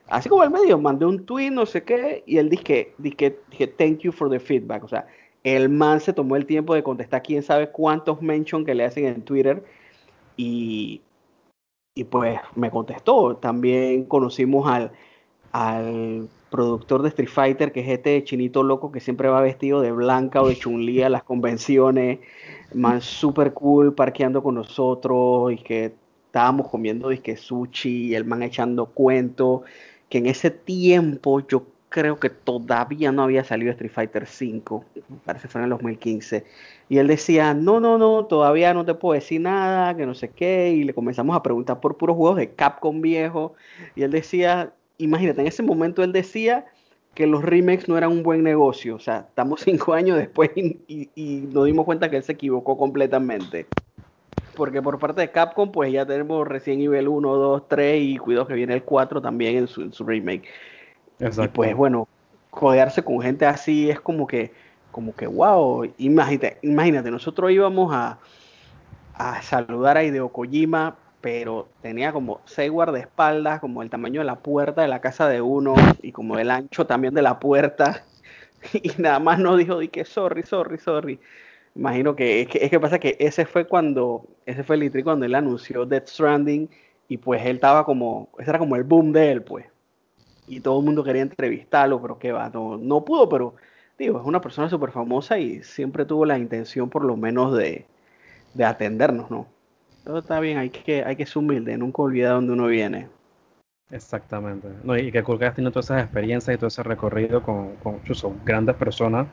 [0.08, 3.30] Así como el medio, mandé un tweet, no sé qué, y él dice que, dije,
[3.78, 4.82] thank you for the feedback.
[4.82, 5.06] O sea,
[5.44, 9.04] el man se tomó el tiempo de contestar quién sabe cuántos mention que le hacen
[9.04, 9.62] en Twitter.
[10.36, 11.00] Y,
[12.00, 13.36] y pues me contestó.
[13.36, 14.92] También conocimos al,
[15.52, 19.92] al productor de Street Fighter, que es este chinito loco que siempre va vestido de
[19.92, 22.20] blanca o de chun a las convenciones,
[22.72, 25.92] man super cool parqueando con nosotros y que
[26.24, 29.60] estábamos comiendo disque sushi y el man echando cuentos,
[30.08, 34.84] que en ese tiempo yo creo que todavía no había salido Street Fighter V,
[35.24, 36.44] parece que fue en el 2015,
[36.88, 40.30] y él decía, no, no, no, todavía no te puedo decir nada, que no sé
[40.30, 43.54] qué, y le comenzamos a preguntar por puros juegos de Capcom viejo,
[43.96, 46.64] y él decía, imagínate, en ese momento él decía
[47.14, 51.08] que los remakes no eran un buen negocio, o sea, estamos cinco años después y,
[51.52, 53.66] nos dimos cuenta que él se equivocó completamente.
[54.54, 58.46] Porque por parte de Capcom, pues ya tenemos recién nivel 1, 2, 3 y cuidado
[58.46, 60.48] que viene el 4 también en su remake.
[61.20, 62.08] Y pues bueno,
[62.50, 64.52] codearse con gente así es como que,
[64.90, 68.18] como que wow, imagínate, imagínate nosotros íbamos a,
[69.14, 74.36] a saludar a Hideo Kojima, pero tenía como seis guardaespaldas, como el tamaño de la
[74.36, 78.04] puerta de la casa de uno y como el ancho también de la puerta.
[78.74, 81.18] Y nada más nos dijo, di que sorry, sorry, sorry.
[81.74, 85.24] Imagino que es, que es que pasa que ese fue cuando, ese fue el cuando
[85.24, 86.68] él anunció Death Stranding
[87.08, 89.69] y pues él estaba como, ese era como el boom de él, pues
[90.50, 93.54] y todo el mundo quería entrevistarlo, pero qué va, no, pudo, pero
[93.96, 97.86] digo, es una persona súper famosa y siempre tuvo la intención por lo menos de,
[98.60, 99.46] atendernos, ¿no?
[100.04, 103.06] Todo está bien, hay que, hay que ser humilde, nunca olvidar dónde uno viene.
[103.92, 104.66] Exactamente.
[104.82, 107.76] No, y que cool que has tenido todas esas experiencias y todo ese recorrido con,
[107.76, 108.00] con
[108.44, 109.28] grandes personas,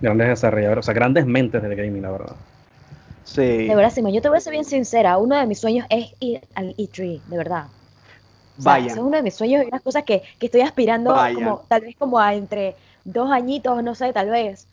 [0.00, 2.36] grandes desarrolladores, o sea, grandes mentes del gaming, la verdad.
[3.24, 3.66] Sí.
[3.66, 5.18] De verdad, Simón, yo te voy a ser bien sincera.
[5.18, 7.66] Uno de mis sueños es ir al E3, de verdad.
[8.62, 8.92] Vaya.
[8.92, 12.18] es uno de mis sueños y unas cosas que, estoy aspirando como tal vez como
[12.18, 14.66] a entre dos añitos, no sé, tal vez.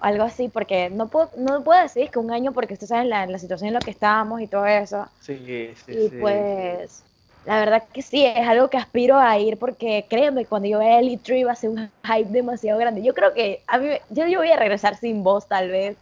[0.00, 3.26] Algo así, porque no puedo, no puedo decir que un año porque ustedes saben la,
[3.26, 5.06] la situación en la que estamos y todo eso.
[5.20, 7.04] Sí, sí, y pues,
[7.44, 10.98] la verdad que sí, es algo que aspiro a ir porque créeme, cuando yo vea
[10.98, 13.02] el E3 va a ser un hype demasiado grande.
[13.02, 15.96] Yo creo que a mí, yo, yo voy a regresar sin voz tal vez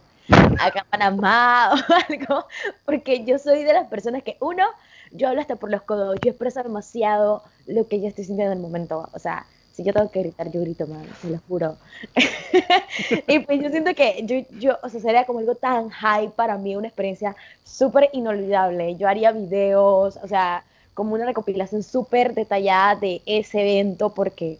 [0.59, 2.47] acá a Panamá o algo,
[2.85, 4.65] porque yo soy de las personas que uno
[5.13, 8.57] yo hablo hasta por los codos, yo expreso demasiado lo que yo estoy sintiendo en
[8.57, 11.77] el momento, o sea, si yo tengo que gritar, yo grito, man, se lo juro.
[13.27, 16.57] y pues yo siento que yo, yo, o sea, sería como algo tan high para
[16.59, 18.95] mí, una experiencia súper inolvidable.
[18.97, 24.59] Yo haría videos, o sea, como una recopilación súper detallada de ese evento, porque,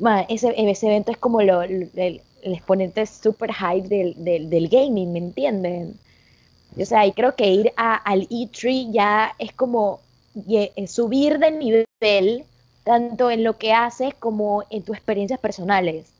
[0.00, 5.12] man, ese, ese evento es como lo, el, exponente súper hype del, del, del gaming,
[5.12, 5.94] ¿me entienden?
[6.76, 10.00] O sea, y creo que ir a, al E3 ya es como
[10.48, 12.44] eh, subir de nivel,
[12.84, 16.12] tanto en lo que haces como en tus experiencias personales.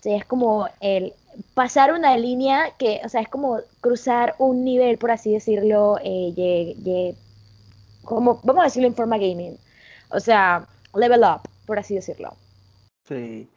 [0.00, 1.14] O sea, es como el
[1.54, 7.14] pasar una línea que, o sea, es como cruzar un nivel, por así decirlo, eh,
[8.02, 9.56] como, vamos a decirlo en forma gaming.
[10.10, 12.34] O sea, level up, por así decirlo.
[13.08, 13.48] Sí.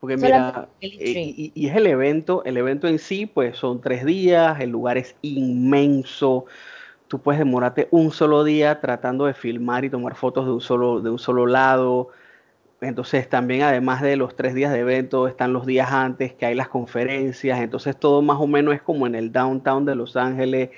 [0.00, 4.60] Porque mira, eh, y, es el evento, el evento en sí, pues son tres días,
[4.60, 6.46] el lugar es inmenso,
[7.08, 11.00] tú puedes demorarte un solo día tratando de filmar y tomar fotos de un solo,
[11.00, 12.10] de un solo lado.
[12.80, 16.54] Entonces también además de los tres días de evento están los días antes que hay
[16.54, 20.70] las conferencias, entonces todo más o menos es como en el downtown de Los Ángeles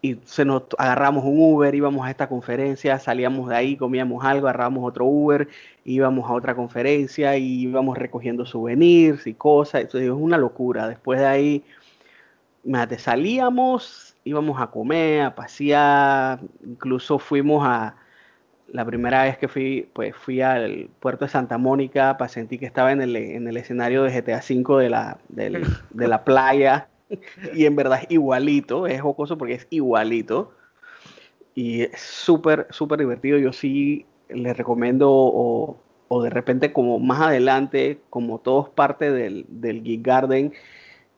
[0.00, 4.46] y se nos agarramos un Uber, íbamos a esta conferencia, salíamos de ahí, comíamos algo,
[4.46, 5.48] agarramos otro Uber,
[5.84, 10.88] íbamos a otra conferencia y íbamos recogiendo souvenirs y cosas, eso es una locura.
[10.88, 11.64] Después de ahí,
[12.88, 17.96] te salíamos, íbamos a comer, a pasear, incluso fuimos a,
[18.72, 22.66] la primera vez que fui, pues fui al puerto de Santa Mónica para sentir que
[22.66, 26.88] estaba en el, en el escenario de GTA V de la, de la playa
[27.54, 30.52] y en verdad es igualito, es jocoso porque es igualito.
[31.54, 33.38] Y es súper, súper divertido.
[33.38, 39.82] Yo sí les recomiendo, o, de repente, como más adelante, como todos parte del, del
[39.82, 40.52] Geek Garden,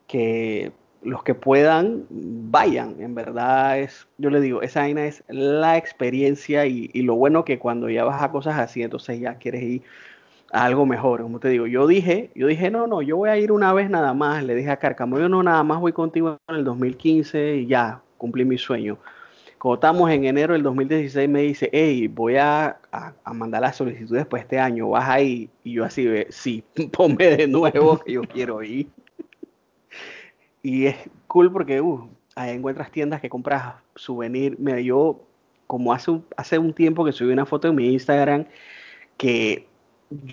[0.07, 0.71] que
[1.03, 2.95] los que puedan vayan.
[3.01, 7.45] En verdad es, yo le digo, esa vaina es la experiencia y, y, lo bueno
[7.45, 9.83] que cuando ya vas a cosas así, entonces ya quieres ir
[10.51, 11.21] algo mejor.
[11.21, 13.89] Como te digo, yo dije, yo dije, no, no, yo voy a ir una vez
[13.89, 14.43] nada más.
[14.43, 18.01] Le dije a Carcamo, yo no, nada más voy contigo en el 2015 y ya,
[18.17, 18.97] cumplí mi sueño.
[19.57, 24.25] Cuando estamos en enero del 2016, me dice, hey, voy a, a, mandar las solicitudes
[24.25, 25.49] para este año, vas ahí.
[25.63, 28.87] Y yo así, sí, ponme de nuevo que yo quiero ir.
[30.63, 30.95] y es
[31.27, 34.55] cool porque uh, ahí encuentras tiendas que compras souvenir.
[34.57, 35.21] Mira, yo,
[35.67, 38.45] como hace hace un tiempo que subí una foto en mi Instagram,
[39.17, 39.67] que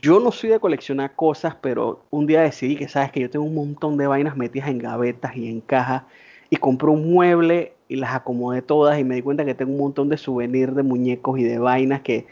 [0.03, 3.45] yo no soy de coleccionar cosas, pero un día decidí que sabes que yo tengo
[3.45, 6.03] un montón de vainas metidas en gavetas y en cajas
[6.51, 9.79] y compré un mueble y las acomodé todas y me di cuenta que tengo un
[9.79, 12.27] montón de souvenirs de muñecos y de vainas que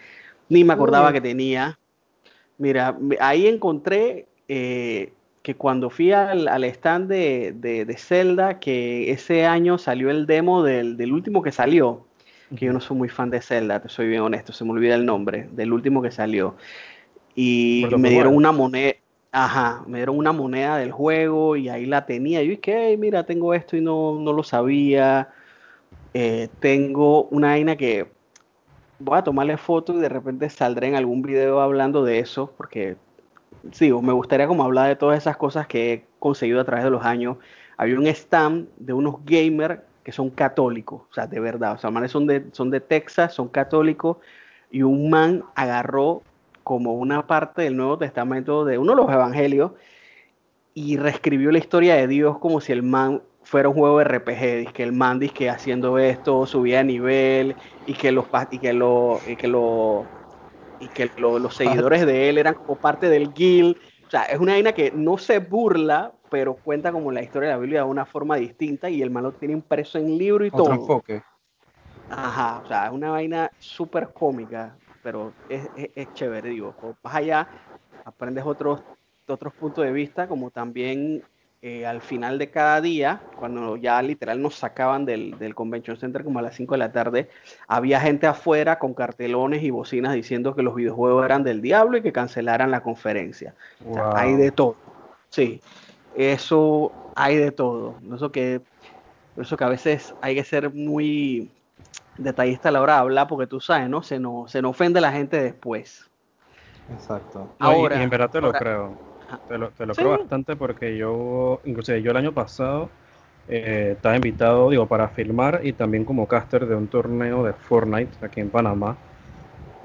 [0.48, 1.78] ni me acordaba que tenía.
[2.58, 9.78] Mira, ahí encontré eh, que cuando fui al, stand de, de, Zelda, que ese año
[9.78, 12.06] salió el demo del, del último que salió,
[12.56, 14.94] que yo no soy muy fan de Zelda, te soy bien honesto, se me olvida
[14.94, 16.56] el nombre, del último que salió
[17.36, 18.94] y me dieron una moneda.
[19.30, 22.42] Ajá, me dieron una moneda del juego y ahí la tenía.
[22.42, 25.28] Yo dije, "Ey, mira, tengo esto y no, no lo sabía.
[26.14, 28.06] Eh, tengo una vaina que
[28.98, 32.96] voy a tomarle foto y de repente saldré en algún video hablando de eso, porque
[33.72, 36.90] sí, me gustaría como hablar de todas esas cosas que he conseguido a través de
[36.90, 37.36] los años.
[37.76, 41.90] Había un stand de unos gamers que son católicos, o sea, de verdad, o sea,
[41.90, 44.16] manes son de, son de Texas, son católicos,
[44.70, 46.22] y un man agarró
[46.66, 49.72] como una parte del Nuevo Testamento de uno de los evangelios
[50.74, 54.72] y reescribió la historia de Dios como si el man fuera un juego de RPG,
[54.72, 58.72] que el man dice que haciendo esto subía de nivel y que los y que
[58.72, 60.12] lo y que lo
[60.78, 63.78] y que lo- los seguidores de él eran como parte del guild.
[63.78, 67.54] O sea, es una vaina que no se burla, pero cuenta como la historia de
[67.56, 70.50] la Biblia de una forma distinta y el man lo tiene impreso en libro y
[70.50, 70.74] Otro todo.
[70.74, 71.22] enfoque.
[72.08, 76.74] Ajá, o sea, es una vaina súper cómica, pero es, es- es chévere, digo.
[77.00, 77.46] Vas allá,
[78.04, 78.80] aprendes otros,
[79.28, 81.22] otros puntos de vista, como también
[81.62, 86.24] eh, al final de cada día, cuando ya literal nos sacaban del, del Convention Center
[86.24, 87.28] como a las 5 de la tarde,
[87.68, 92.02] había gente afuera con cartelones y bocinas diciendo que los videojuegos eran del diablo y
[92.02, 93.54] que cancelaran la conferencia.
[93.88, 94.16] O sea, Wow.
[94.16, 94.76] hay de todo.
[95.30, 95.60] Sí,
[96.16, 97.94] eso hay de todo.
[98.12, 98.60] Eso que,
[99.36, 101.48] por eso que a veces hay que ser muy
[102.16, 104.02] detallista a la hora de hablar, porque tú sabes, ¿no?
[104.02, 106.08] Se nos, se nos ofende la gente después.
[106.90, 107.48] Exacto.
[107.58, 108.94] No, y- Ahora- y, en verdad te lo ahora- creo.
[109.48, 110.02] Te lo, te lo Sí.
[110.02, 112.88] creo bastante porque yo, inclusive yo el año pasado
[113.48, 118.24] eh, estaba invitado, digo, para filmar y también como caster de un torneo de Fortnite
[118.24, 118.96] aquí en Panamá.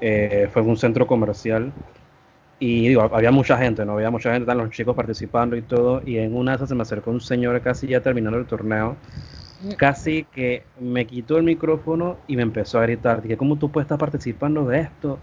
[0.00, 1.72] Eh, fue en un centro comercial
[2.58, 3.92] y digo, había mucha gente, ¿no?
[3.92, 6.02] Había mucha gente, estaban los chicos participando y todo.
[6.04, 8.96] Y en una de esas se me acercó un señor casi ya terminando el torneo
[9.76, 13.86] casi que me quitó el micrófono y me empezó a gritar, dije, ¿cómo tú puedes
[13.86, 15.18] estar participando de esto?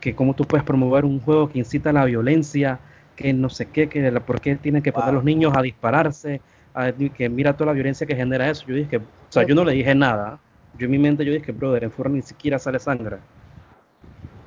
[0.00, 2.80] Que cómo tú puedes promover un juego que incita a la violencia,
[3.16, 5.62] que no sé qué, que la- por qué tienen que poner a los niños a
[5.62, 6.42] dispararse,
[6.74, 8.64] a- que mira toda la violencia que genera eso.
[8.66, 10.40] Yo dije, o sea, yo no le dije nada.
[10.72, 13.18] Yo en mi mente yo dije, brother, en Fortnite ni siquiera sale sangre.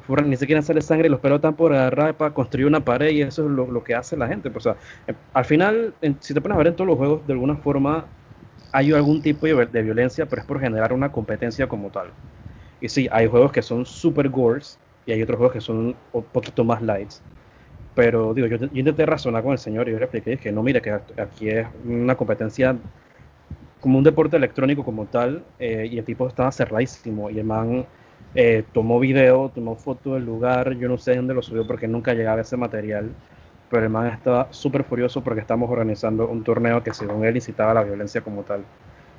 [0.01, 3.11] Fortnite ni siquiera sale sangre y los pelos están por agarrar para construir una pared
[3.11, 4.49] y eso es lo, lo que hace la gente.
[4.51, 6.97] Pues, o sea, eh, al final, en- si te pones a ver en todos los
[6.97, 8.09] juegos, de alguna forma
[8.73, 12.07] hay algún tipo de, violencia, pero es por generar una competencia como tal.
[12.81, 16.23] Y sí, hay juegos que son super gores y hay otros juegos que son un
[16.23, 17.21] poquito más lights.
[17.95, 20.81] Pero digo, yo, intenté razonar con el señor y yo le expliqué dije, no, mire,
[20.81, 22.75] que aquí es una competencia
[23.79, 27.85] como un deporte electrónico como tal, eh, y el tipo estaba cerradísimo, y el man
[28.33, 32.13] eh, tomó video, tomó foto del lugar, yo no sé dónde lo subió porque nunca
[32.13, 33.11] llegaba ese material,
[33.73, 37.71] pero el man estaba súper furioso porque estamos organizando un torneo que según él incitaba
[37.71, 38.63] a la violencia como tal.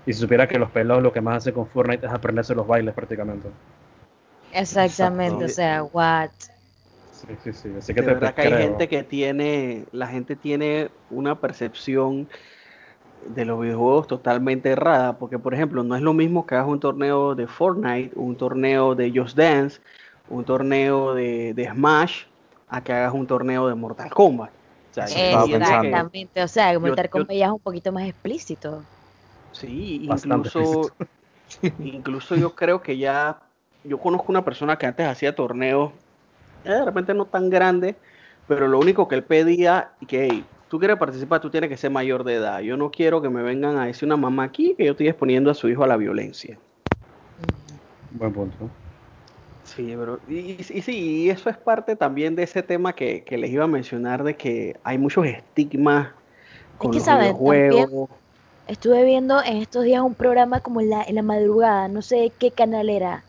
[0.07, 2.65] Y si supiera que los pelados lo que más hacen con Fortnite es aprenderse los
[2.65, 3.49] bailes prácticamente.
[4.53, 5.47] Exactamente, Exacto.
[5.47, 6.31] o sea, what?
[7.11, 7.69] Sí, sí, sí.
[7.77, 11.41] Así que De te, verdad te que hay gente que tiene, la gente tiene una
[11.41, 12.29] percepción
[13.27, 16.79] de los videojuegos totalmente errada, porque por ejemplo, no es lo mismo que hagas un
[16.79, 19.81] torneo de Fortnite, un torneo de Just Dance,
[20.29, 22.27] un torneo de, de Smash,
[22.69, 24.51] a que hagas un torneo de Mortal Kombat.
[24.51, 28.85] O sea, Exactamente, o sea, Mortal yo- Kombat ya es un poquito más explícito.
[29.53, 30.91] Sí, incluso,
[31.79, 33.39] incluso yo creo que ya,
[33.85, 35.93] yo conozco una persona que antes hacía torneos,
[36.65, 37.97] eh, de repente no tan grandes,
[38.49, 41.91] pero lo único que él pedía, que hey, tú quieres participar, tú tienes que ser
[41.91, 42.61] mayor de edad.
[42.61, 45.51] Yo no quiero que me vengan a decir una mamá aquí que yo estoy exponiendo
[45.51, 46.59] a su hijo a la violencia.
[48.11, 48.71] Buen punto.
[49.65, 53.51] Sí, pero, y, sí, y eso es parte también de ese tema que, que les
[53.51, 56.09] iba a mencionar, de que hay muchos estigmas
[56.79, 57.07] con que, los.
[57.07, 58.11] También- videojuegos.
[58.67, 62.33] Estuve viendo en estos días un programa como en la, en la madrugada, no sé
[62.39, 63.23] qué canal era,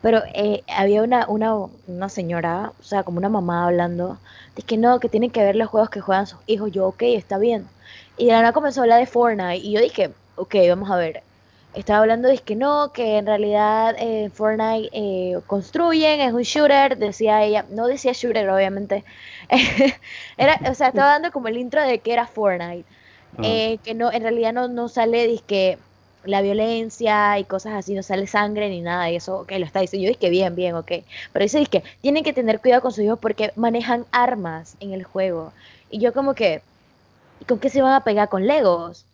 [0.00, 1.54] pero eh, había una, una,
[1.86, 4.18] una señora, o sea, como una mamá hablando,
[4.56, 6.72] de que no, que tienen que ver los juegos que juegan sus hijos.
[6.72, 7.66] Yo, ok, está bien.
[8.16, 10.96] Y de la nada comenzó a hablar de Fortnite, y yo dije, ok, vamos a
[10.96, 11.22] ver.
[11.74, 16.98] Estaba hablando de que no, que en realidad eh, Fortnite eh, construyen, es un shooter,
[16.98, 19.04] decía ella, no decía shooter, obviamente.
[20.36, 22.84] era, o sea, estaba dando como el intro de que era Fortnite.
[23.38, 23.42] Ah.
[23.44, 25.78] Eh, que no, en realidad no, no sale disque
[26.24, 29.80] la violencia y cosas así, no sale sangre ni nada de eso, ok, lo está
[29.80, 30.92] diciendo, yo dije bien, bien, ok,
[31.32, 35.04] pero dice que tienen que tener cuidado con sus hijos porque manejan armas en el
[35.04, 35.52] juego,
[35.90, 36.62] y yo como que,
[37.40, 39.06] ¿y con qué se van a pegar con Legos?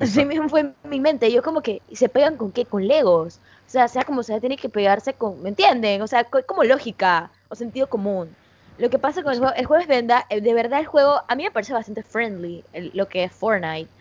[0.00, 2.66] Así mismo fue en mi mente, yo como que, ¿y se pegan con qué?
[2.66, 6.02] Con Legos, o sea, sea como sea, tiene que pegarse con, ¿me entienden?
[6.02, 8.36] O sea, co- como lógica o sentido común.
[8.76, 11.20] Lo que pasa con el juego, el juego es venda, eh, de verdad el juego
[11.28, 13.92] a mí me parece bastante friendly, el- lo que es Fortnite,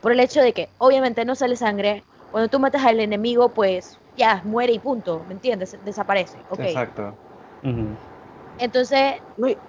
[0.00, 4.00] por el hecho de que obviamente no sale sangre, cuando tú matas al enemigo pues
[4.14, 5.76] ya muere y punto, ¿me entiendes?
[5.82, 6.64] Desaparece, ok.
[6.66, 7.18] Exacto.
[8.60, 9.14] Entonces,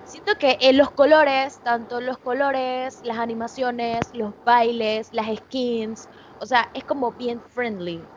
[0.04, 6.46] siento que en los colores, tanto los colores, las animaciones, los bailes, las skins, o
[6.46, 8.12] sea, es como bien friendly.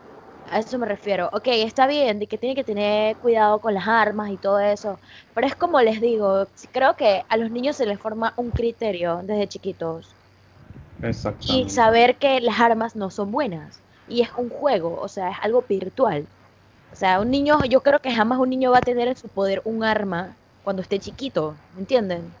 [0.45, 1.29] A eso me refiero.
[1.33, 4.99] Ok, está bien de que tiene que tener cuidado con las armas y todo eso,
[5.33, 9.21] pero es como les digo, creo que a los niños se les forma un criterio
[9.23, 10.17] desde chiquitos
[11.43, 15.37] y saber que las armas no son buenas y es un juego, o sea, es
[15.41, 16.29] algo virtual.
[16.89, 19.29] O sea, un niño, yo creo que jamás un niño va a tener en su
[19.29, 22.33] poder un arma cuando esté chiquito, ¿me entienden?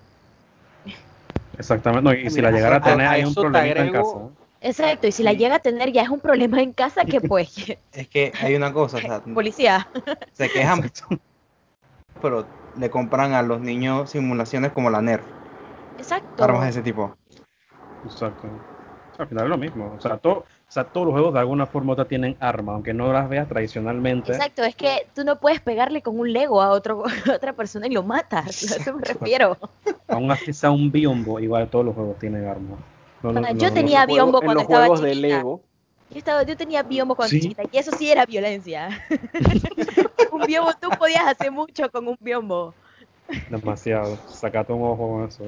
[1.57, 2.03] Exactamente.
[2.03, 4.17] No, y si la llegara a tener, a hay un problemita en casa.
[4.61, 5.37] Exacto, y si la Sí.
[5.37, 7.55] llega a tener ya es un problema en casa que pues,
[7.91, 9.87] Es que hay una cosa, o sea, policía.
[10.33, 10.91] se quejan,
[12.19, 15.23] pero le compran a los niños simulaciones como la Nerf,
[15.99, 16.43] Exacto.
[16.43, 17.15] armas de ese tipo.
[18.03, 18.47] Exacto.
[18.47, 19.93] O sea, al final es lo mismo.
[19.95, 22.73] O sea, todo, o sea, todos los juegos de alguna forma u otra tienen arma,
[22.73, 24.31] aunque no las veas tradicionalmente.
[24.31, 27.87] Exacto, es que tú no puedes pegarle con un Lego a, otro, a otra persona
[27.87, 29.57] y lo matas, a eso me refiero.
[30.07, 32.77] Aún así sea un biombo, igual todos los juegos tienen arma.
[33.21, 35.27] No, no, no, yo no, tenía biombo en cuando los estaba juegos de chiquita.
[35.27, 35.61] Lego.
[36.09, 37.39] Yo, estaba, yo tenía biombo cuando ¿Sí?
[37.41, 38.89] chiquita y eso sí era violencia.
[40.31, 42.73] un biombo, tú podías hacer mucho con un biombo.
[43.49, 44.17] Demasiado.
[44.27, 45.43] Sacate un ojo con eso.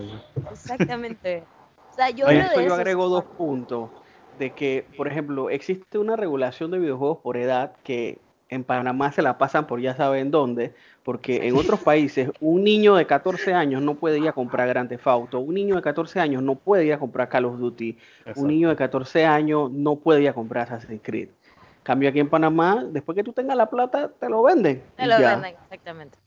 [0.51, 1.43] Exactamente.
[1.91, 3.89] O sea, yo A hablo eso de yo agrego dos puntos.
[4.37, 8.19] De que, por ejemplo, existe una regulación de videojuegos por edad que
[8.49, 10.73] en Panamá se la pasan por ya saben dónde,
[11.03, 14.89] porque en otros países un niño de 14 años no puede ir a comprar Grand
[14.89, 17.89] Theft Auto, un niño de 14 años no puede ir a comprar Call of Duty,
[18.19, 18.41] Exacto.
[18.41, 21.29] un niño de 14 años no puede ir a comprar Assassin's Creed.
[21.83, 24.83] Cambio aquí en Panamá, después que tú tengas la plata, te lo venden.
[24.97, 25.35] Te lo ya.
[25.35, 26.17] venden, exactamente.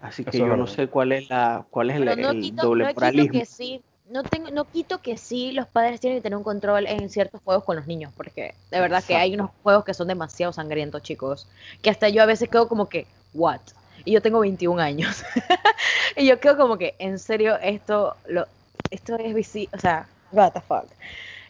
[0.00, 2.84] Así que yo no sé cuál es la cuál es el, no el quito, doble
[2.84, 3.32] no quito moralismo.
[3.32, 6.86] que sí, no, tengo, no quito que sí los padres tienen que tener un control
[6.86, 10.08] en ciertos juegos con los niños, porque de verdad que hay unos juegos que son
[10.08, 11.48] demasiado sangrientos, chicos,
[11.82, 13.60] que hasta yo a veces quedo como que, what?
[14.04, 15.24] Y yo tengo 21 años.
[16.16, 18.46] y yo quedo como que, en serio, esto, lo,
[18.90, 20.90] esto es visi o sea, what the fuck.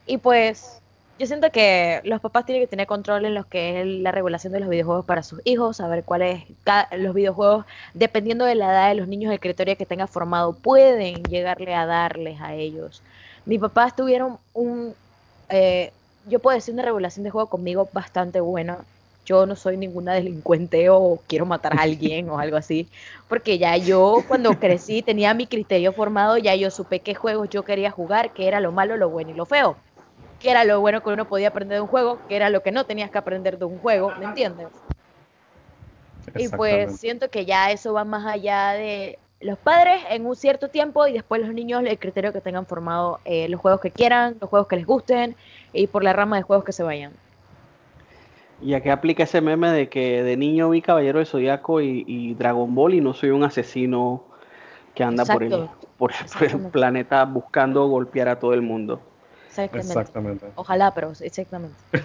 [0.07, 0.83] Y pues,
[1.19, 4.53] yo siento que los papás tienen que tener control en lo que es la regulación
[4.53, 6.45] de los videojuegos para sus hijos, saber cuáles
[6.97, 11.25] los videojuegos, dependiendo de la edad de los niños, el criterio que tenga formado, pueden
[11.25, 13.03] llegarle a darles a ellos.
[13.47, 14.95] Mis papás tuvieron un,
[15.49, 15.93] eh,
[16.29, 18.79] yo puedo decir una regulación de juego conmigo bastante buena.
[19.27, 22.89] Yo no soy ninguna delincuente o quiero matar a alguien o algo así,
[23.29, 27.65] porque ya yo cuando crecí tenía mi criterio formado, ya yo supe qué juegos yo
[27.65, 29.77] quería jugar, qué era lo malo, lo bueno y lo feo
[30.41, 32.73] qué era lo bueno que uno podía aprender de un juego, qué era lo que
[32.73, 34.69] no tenías que aprender de un juego, ¿me entiendes?
[36.37, 40.69] Y pues siento que ya eso va más allá de los padres en un cierto
[40.69, 44.37] tiempo y después los niños el criterio que tengan formado, eh, los juegos que quieran,
[44.41, 45.37] los juegos que les gusten
[45.73, 47.13] y por la rama de juegos que se vayan.
[48.61, 52.35] Y aquí aplica ese meme de que de niño vi Caballero del Zodiaco y, y
[52.35, 54.25] Dragon Ball y no soy un asesino
[54.95, 59.01] que anda por el, por, por el planeta buscando golpear a todo el mundo.
[59.65, 60.01] Exactamente.
[60.01, 60.47] Exactamente.
[60.55, 61.77] Ojalá, pero exactamente.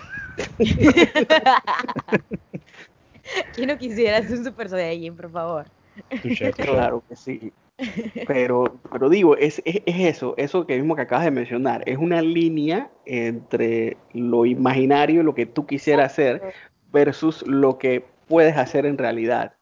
[3.54, 5.66] ¿Quién no quisiera ser un super saiyajin, por favor?
[6.56, 7.54] Claro que sí.
[8.28, 11.98] Pero, pero digo, es, es, es eso, eso que mismo que acabas de mencionar, es
[11.98, 16.54] una línea entre lo imaginario, lo que tú quisieras hacer,
[16.92, 19.54] versus lo que puedes hacer en realidad.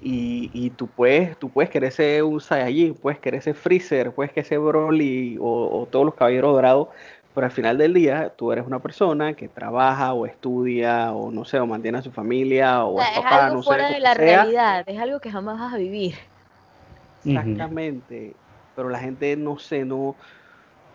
[0.00, 4.30] Y, y tú puedes, tú puedes querer ser un Saiyajin, puedes querer ser Freezer, puedes
[4.30, 6.88] querer ser Broly o, o todos los caballeros dorados,
[7.36, 11.46] pero al final del día tú eres una persona que trabaja o estudia o no
[11.46, 13.68] sé, o mantiene a su familia o O sea, es es papá, algo no sé,
[13.68, 14.14] fuera de que la sea.
[14.14, 16.14] realidad, es algo que jamás vas a vivir.
[17.24, 18.40] Exactamente,
[18.74, 20.18] pero la gente no sé, no,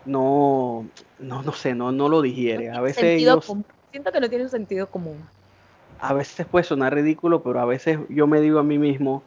[0.04, 2.70] no, no, no sé, no, no lo digiere.
[2.70, 3.66] No A veces sentido ellos, común.
[3.90, 5.30] Siento que no tiene un sentido común.
[5.98, 9.26] a veces puede sonar ridículo, pero a veces yo me digo a mí mismo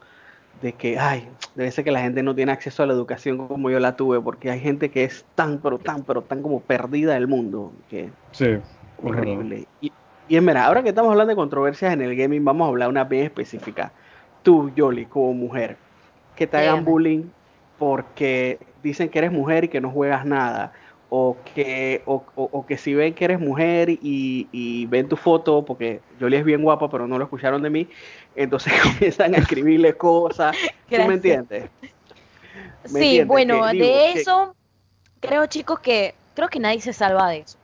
[0.62, 3.70] de que, ay, debe ser que la gente no tiene acceso a la educación como
[3.70, 7.14] yo la tuve, porque hay gente que es tan, pero tan, pero tan como perdida
[7.14, 8.46] del mundo, que Sí.
[8.96, 9.70] horrible.
[9.80, 9.96] Y,
[10.28, 13.04] y mira, ahora que estamos hablando de controversias en el gaming, vamos a hablar una
[13.06, 13.94] bien específica.
[14.42, 15.80] Tú, Yoli, como mujer,
[16.36, 17.32] que te hagan bullying
[17.78, 20.74] porque dicen que eres mujer y que no juegas nada.
[21.10, 25.16] O que, o, o- o que si ven que eres mujer y, y ven tu
[25.16, 27.88] foto, porque Yoli es bien guapa, pero no lo escucharon de mí,
[28.36, 30.56] entonces comienzan a escribirle cosas.
[30.90, 31.70] ¿Tú me entiendes?
[32.92, 33.28] ¿Me Sí, entiendes?
[33.28, 34.56] bueno, Que digo, de que- eso,
[35.22, 37.58] creo chicos que creo que nadie se salva de eso.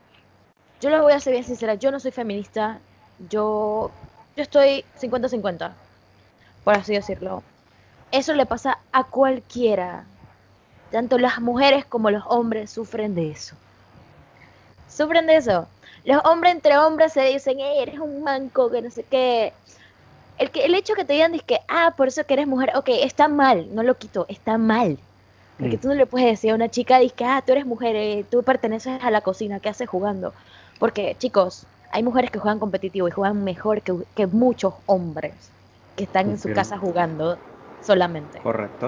[0.82, 2.80] Yo les voy a ser bien sincera, yo no soy feminista,
[3.30, 3.92] yo,
[4.36, 5.72] yo estoy 50-50,
[6.64, 7.44] por así decirlo.
[8.12, 10.06] Eso le pasa a cualquiera.
[10.92, 13.58] Tanto las mujeres como los hombres sufren de eso.
[14.88, 15.70] Sufren de eso.
[16.04, 19.58] Los hombres entre hombres se dicen, "Ey, eres un manco, que no sé qué.
[20.38, 22.72] el, que, el hecho que te digan es que, ah, por eso que eres mujer,
[22.76, 25.00] ok, está mal, no lo quito, está mal.
[25.58, 25.82] Porque Mm.
[25.82, 28.44] tú no le puedes decir a una chica, que, ah, tú eres mujer, eh, tú
[28.44, 30.34] perteneces a la cocina, ¿qué haces jugando?
[30.80, 35.56] Porque, chicos, hay mujeres que juegan competitivo y juegan mejor que, que muchos hombres
[35.96, 37.40] que están en su casa jugando
[37.82, 38.40] solamente.
[38.44, 38.88] Correcto.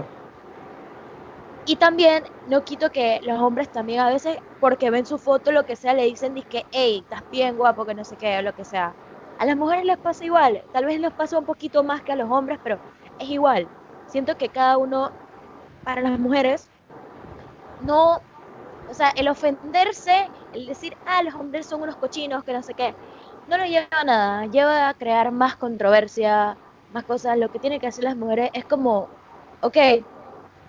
[1.66, 5.66] Y también no quito que los hombres también a veces, porque ven su foto, lo
[5.66, 8.54] que sea, le dicen que, hey, estás bien guapo, que no sé qué, o lo
[8.54, 8.98] que sea.
[9.38, 12.16] A las mujeres les pasa igual, tal vez les pasa un poquito más que a
[12.16, 12.82] los hombres, pero
[13.18, 13.72] es igual.
[14.06, 15.12] Siento que cada uno,
[15.84, 16.72] para las mujeres,
[17.78, 18.24] no,
[18.88, 22.76] o sea, el ofenderse, el decir, ah, los hombres son unos cochinos, que no sé
[22.76, 22.98] qué,
[23.48, 26.60] no lo lleva a nada, lleva a crear más controversia,
[26.90, 27.38] más cosas.
[27.40, 29.12] Lo que tienen que hacer las mujeres es como,
[29.62, 29.78] ok,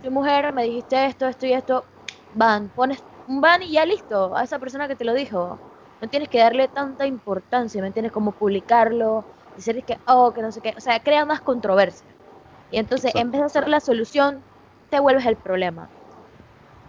[0.05, 1.89] soy mujer, me dijiste esto, esto y esto,
[2.31, 5.63] van, pones un ban y ya listo, a esa persona que te lo dijo.
[6.01, 8.13] No tienes que darle tanta importancia, ¿me entiendes?
[8.13, 12.17] Como publicarlo, decir que, oh, que no sé qué, o sea, crea más controversia.
[12.71, 14.47] Y entonces, en vez de hacer la solución,
[14.91, 15.93] te vuelves el problema.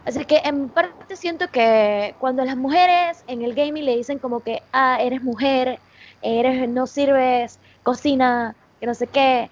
[0.06, 4.42] Así que en parte siento que cuando las mujeres en el gaming le dicen como
[4.44, 5.82] que, ah, eres mujer,
[6.22, 9.52] eres, no sirves, cocina, que no sé qué,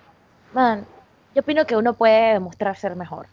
[0.52, 0.88] man,
[1.36, 3.33] yo opino que uno puede demostrar ser mejor.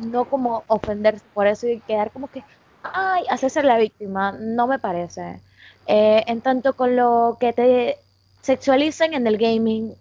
[0.00, 2.44] No como ofenderse por eso y quedar como que,
[2.82, 5.42] ay, hacerse la víctima, no me parece.
[5.86, 7.98] Eh, en tanto con lo que te
[8.42, 9.94] sexualizan en el gaming,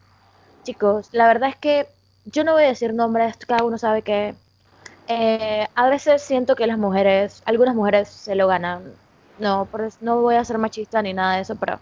[0.63, 1.87] chicos, la verdad es que
[2.25, 4.35] yo no voy a decir nombres, cada uno sabe que
[5.07, 8.93] eh, a veces siento que las mujeres, algunas mujeres se lo ganan.
[9.37, 11.79] No, por no voy a ser machista ni nada de eso, pero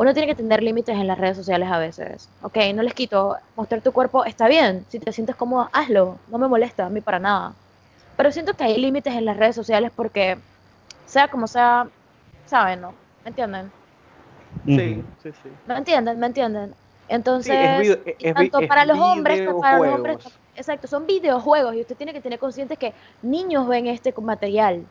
[0.00, 2.30] uno tiene que tener límites en las redes sociales a veces.
[2.40, 6.38] Ok, no les quito, mostrar tu cuerpo está bien, si te sientes cómodo, hazlo, no
[6.38, 7.54] me molesta a mí para nada.
[8.16, 10.38] Pero siento que hay límites en las redes sociales porque,
[11.04, 11.86] sea como sea,
[12.46, 12.94] saben, ¿no?
[13.24, 13.70] ¿Me entienden?
[14.66, 15.48] Sí, sí, sí.
[15.66, 16.18] ¿Me entienden?
[16.18, 16.74] ¿Me entienden?
[17.08, 19.94] Entonces, Sí, es video- y es vi- tanto es para los hombres como para los
[19.96, 20.16] hombres,
[20.54, 24.86] exacto, son videojuegos y usted tiene que tener consciente que niños ven este material.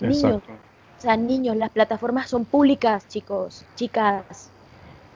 [0.00, 0.69] Niños, Exacto.
[1.00, 4.52] O sea, niños, las plataformas son públicas, chicos, chicas,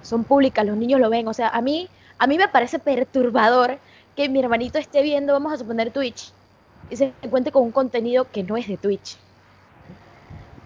[0.01, 1.29] son públicas, los niños lo ven.
[1.29, 3.83] O sea, a mí, a mí me parece perturbador
[4.15, 6.35] que mi hermanito esté viendo, vamos a suponer Twitch,
[6.89, 9.25] y se encuentre con un contenido que no es de Twitch.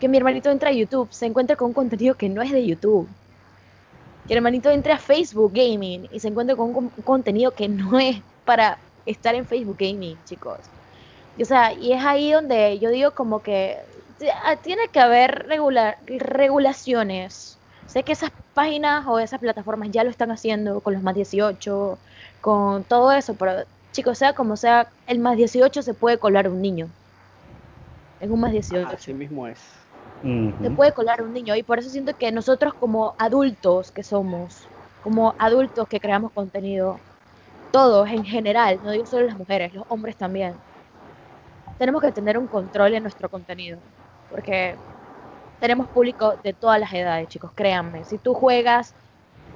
[0.01, 2.65] Que mi hermanito entre a YouTube, se encuentre con un contenido que no es de
[2.67, 3.17] YouTube.
[4.27, 7.55] Que el hermanito entre a Facebook Gaming y se encuentre con un, con- un contenido
[7.55, 10.71] que no es para estar en Facebook Gaming, chicos.
[11.37, 13.79] Y, o sea, y es ahí donde yo digo como que
[14.63, 17.59] tiene que haber regular, regulaciones.
[17.87, 21.99] Sé que esas páginas o esas plataformas ya lo están haciendo con los más 18,
[22.41, 26.61] con todo eso, pero chicos, sea como sea, el más 18 se puede colar un
[26.61, 26.89] niño.
[28.21, 29.59] En un más 18 Así mismo es.
[30.61, 34.69] Se puede colar un niño y por eso siento que nosotros como adultos que somos,
[35.05, 36.99] como adultos que creamos contenido,
[37.71, 40.55] todos en general, no digo solo las mujeres, los hombres también,
[41.79, 43.79] tenemos que tener un control en nuestro contenido,
[44.29, 44.81] porque
[45.59, 48.97] tenemos público de todas las edades, chicos, créanme, si tú juegas,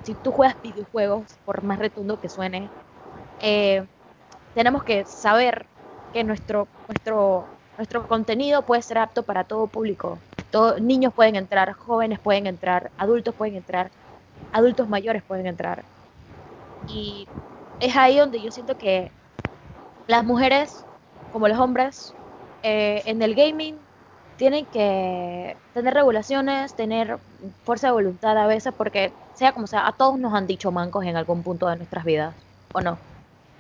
[0.03, 2.73] si tú juegas videojuegos, por más retundo que suene,
[3.41, 3.87] eh,
[4.55, 5.71] tenemos que saber
[6.13, 10.25] que nuestro, nuestro, nuestro contenido puede ser apto para todo público.
[10.51, 13.93] Todo- niños pueden entrar, jóvenes pueden entrar, adultos pueden entrar,
[14.53, 15.87] adultos mayores pueden entrar.
[16.87, 17.31] Y
[17.79, 19.15] es ahí donde yo siento que
[20.07, 20.89] las mujeres,
[21.31, 22.17] como los hombres,
[22.63, 23.87] eh, en el gaming
[24.43, 27.17] tienen que tener regulaciones, tener
[27.65, 31.05] fuerza de voluntad a veces, porque sea como sea, a todos nos han dicho mancos
[31.05, 32.35] en algún punto de nuestras vidas,
[32.73, 32.99] ¿o no?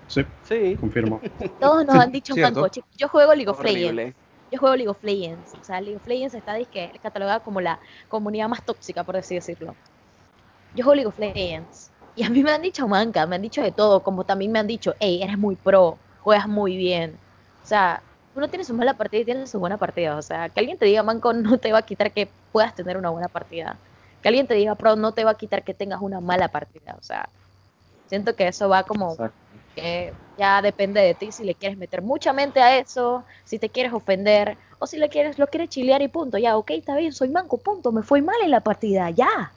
[0.08, 0.76] Sí, Sí.
[0.80, 1.20] confirmo.
[1.60, 2.56] Todos nos han dicho Cierto.
[2.56, 2.72] mancos.
[2.72, 2.90] chicos.
[2.98, 4.16] Yo juego League of Legends.
[4.50, 5.54] Yo juego League of Legends.
[5.60, 7.78] O sea, League of Legends está disque, catalogada como la
[8.08, 9.76] comunidad más tóxica, por así decirlo.
[10.74, 11.92] Yo juego League of Legends.
[12.16, 14.58] Y a mí me han dicho manca, me han dicho de todo, como también me
[14.58, 17.20] han dicho, hey, eres muy pro, juegas muy bien.
[17.62, 18.02] O sea,
[18.34, 20.16] uno tiene su mala partida y tiene su buena partida.
[20.16, 22.96] O sea, que alguien te diga manco no te va a quitar que puedas tener
[22.96, 23.76] una buena partida.
[24.22, 26.96] Que alguien te diga pro no te va a quitar que tengas una mala partida.
[26.98, 27.28] O sea,
[28.06, 29.36] siento que eso va como Exacto.
[29.74, 33.68] que ya depende de ti si le quieres meter mucha mente a eso, si te
[33.68, 37.12] quieres ofender, o si le quieres, lo quieres chilear y punto, ya, ok, está bien,
[37.12, 39.52] soy manco, punto, me fue mal en la partida, ya.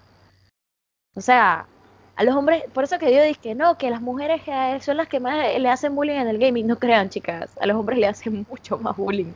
[1.16, 1.66] O sea,
[2.16, 4.42] a los hombres, por eso que yo dije, no, que las mujeres
[4.84, 7.78] son las que más le hacen bullying en el gaming, no crean, chicas, a los
[7.78, 9.34] hombres le hacen mucho más bullying.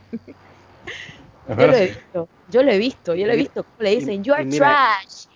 [1.48, 4.34] Yo lo he visto, yo lo he visto, yo lo he visto, le dicen, you
[4.34, 5.28] are trash.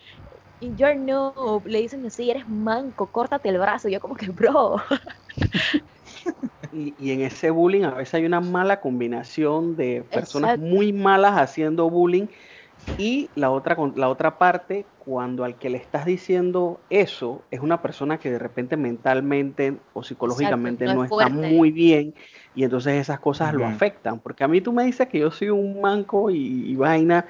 [0.59, 3.89] Y you're noob, le dicen así, eres manco, córtate el brazo.
[3.89, 4.77] Yo como que, bro,
[6.71, 10.65] Y, y en ese bullying a veces hay una mala combinación de personas Exacto.
[10.65, 12.27] muy malas haciendo bullying
[12.95, 17.59] Y la otra, con- la otra parte, cuando al que le estás diciendo eso es
[17.59, 21.47] una persona que de repente mentalmente o psicológicamente no no es está fuerte.
[21.47, 22.13] muy bien
[22.53, 24.19] y entonces esas cosas lo afectan.
[24.21, 26.37] Porque a mí tú me dices que yo soy un manco y,
[26.71, 27.25] y vaina,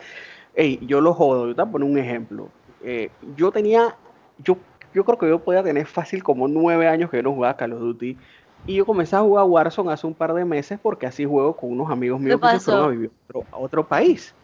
[0.53, 1.47] ey, yo lo jodo.
[1.47, 2.53] Yo te voy a poner un ejemplo.
[2.79, 3.99] Eh, yo tenía,
[4.37, 7.57] yo, yo creo que yo podía tener fácil como nueve años que yo no jugaba
[7.57, 8.19] Call of Duty.
[8.65, 11.71] Y yo comencé a jugar Warzone hace un par de meses porque así juego con
[11.71, 14.37] unos amigos míos que se fueron a vivir a otro, a otro país.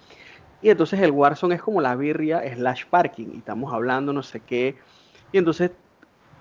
[0.61, 3.27] Y entonces el Warzone es como la birria slash parking.
[3.33, 4.75] Y estamos hablando no sé qué.
[5.31, 5.71] Y entonces,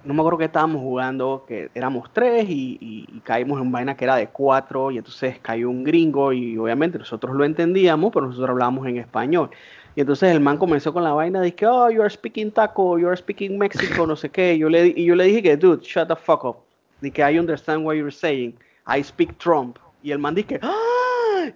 [0.05, 3.97] no me acuerdo que estábamos jugando, que éramos tres y, y- y caímos en vaina
[3.97, 4.91] que era de cuatro.
[4.91, 9.51] Y entonces cayó un gringo y obviamente nosotros lo entendíamos, pero nosotros hablábamos en español.
[9.95, 13.16] Y entonces el man comenzó con la vaina de que, oh, you're speaking taco, you're
[13.16, 14.57] speaking Mexico, no sé qué.
[14.57, 16.57] Yo le, y yo le dije que, dude, shut the fuck up.
[17.01, 18.57] De que I understand what you're saying.
[18.87, 19.77] I speak Trump.
[20.03, 20.73] Y el man dice, ¡ah!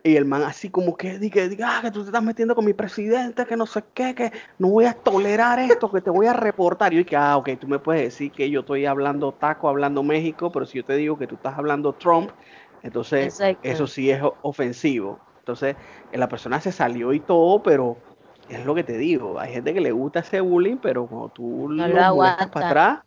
[0.05, 2.64] Y el man así como que dice, diga, ah, que tú te estás metiendo con
[2.64, 6.26] mi presidente, que no sé qué, que no voy a tolerar esto, que te voy
[6.26, 6.93] a reportar.
[6.93, 10.03] Y yo dije, ah, ok, tú me puedes decir que yo estoy hablando taco, hablando
[10.03, 12.30] México, pero si yo te digo que tú estás hablando Trump,
[12.82, 13.68] entonces Exacto.
[13.68, 15.20] eso sí es ofensivo.
[15.38, 15.76] Entonces
[16.11, 18.05] eh, la persona se salió y todo, pero
[18.49, 19.38] es lo que te digo.
[19.38, 22.51] Hay gente que le gusta ese bullying, pero cuando tú No lo lo molestas aguanta.
[22.51, 23.01] para atrás,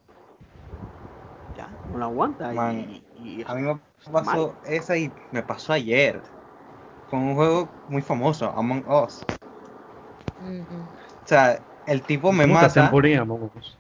[1.56, 2.54] ya, no lo aguanta.
[2.54, 3.82] y- Man, y eso A mí me
[4.12, 4.58] pasó mal.
[4.64, 6.24] esa y me pasó ayer.
[7.10, 9.26] Con un juego muy famoso, Among Us.
[11.26, 12.92] O sea, el tipo me ¿Cómo te hacen mata.
[13.22, 13.78] Among Us?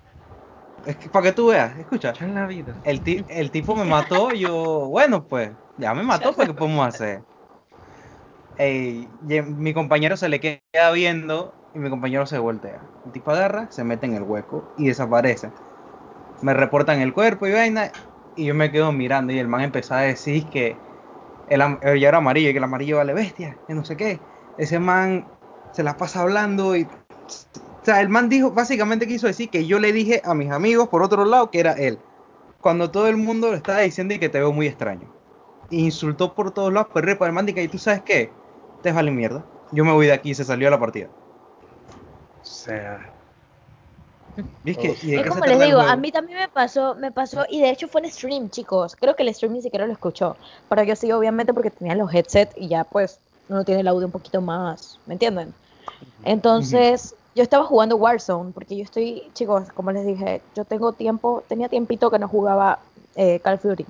[0.85, 2.13] Es que, para que tú veas, escucha.
[2.19, 2.75] En la vida.
[2.83, 6.87] El, ti- el tipo me mató, yo, bueno, pues, ya me mató, pues, ¿qué podemos
[6.87, 7.25] hacer?
[8.57, 12.89] Ey, y mi compañero se le queda viendo y mi compañero se voltea.
[13.03, 15.51] El tipo agarra, se mete en el hueco y desaparece.
[16.41, 17.93] Me reportan el cuerpo y vaina
[18.35, 20.81] y yo me quedo mirando y el man empezó a decir que
[21.49, 21.59] el,
[21.99, 24.19] ya era amarillo y que el amarillo vale bestia, que no sé qué.
[24.57, 25.27] Ese man
[25.71, 26.83] se la pasa hablando y...
[26.83, 30.87] O sea, el man dijo, básicamente quiso decir que yo le dije a mis amigos
[30.89, 31.99] por otro lado que era él.
[32.61, 35.07] Cuando todo el mundo le estaba diciendo y que te veo muy extraño.
[35.69, 38.31] Insultó por todos lados, para el man, que ¿y tú sabes qué?
[38.81, 39.45] Te vale mierda.
[39.71, 41.09] Yo me voy de aquí y se salió a la partida.
[42.41, 43.14] O sea,
[44.63, 46.95] ¿Y es, que, ¿y de Es qué como les digo, a mí también me pasó,
[46.95, 48.95] me pasó, y de hecho fue en stream, chicos.
[48.95, 50.35] Creo que el stream ni siquiera lo escuchó.
[50.69, 53.19] Pero yo sí, obviamente, porque tenía los headsets y ya pues
[53.49, 55.53] uno tiene el audio un poquito más, ¿me entienden?
[56.23, 61.43] Entonces, yo estaba jugando Warzone, porque yo estoy, chicos, como les dije, yo tengo tiempo,
[61.47, 62.79] tenía tiempito que no jugaba
[63.15, 63.85] eh, Call of Duty.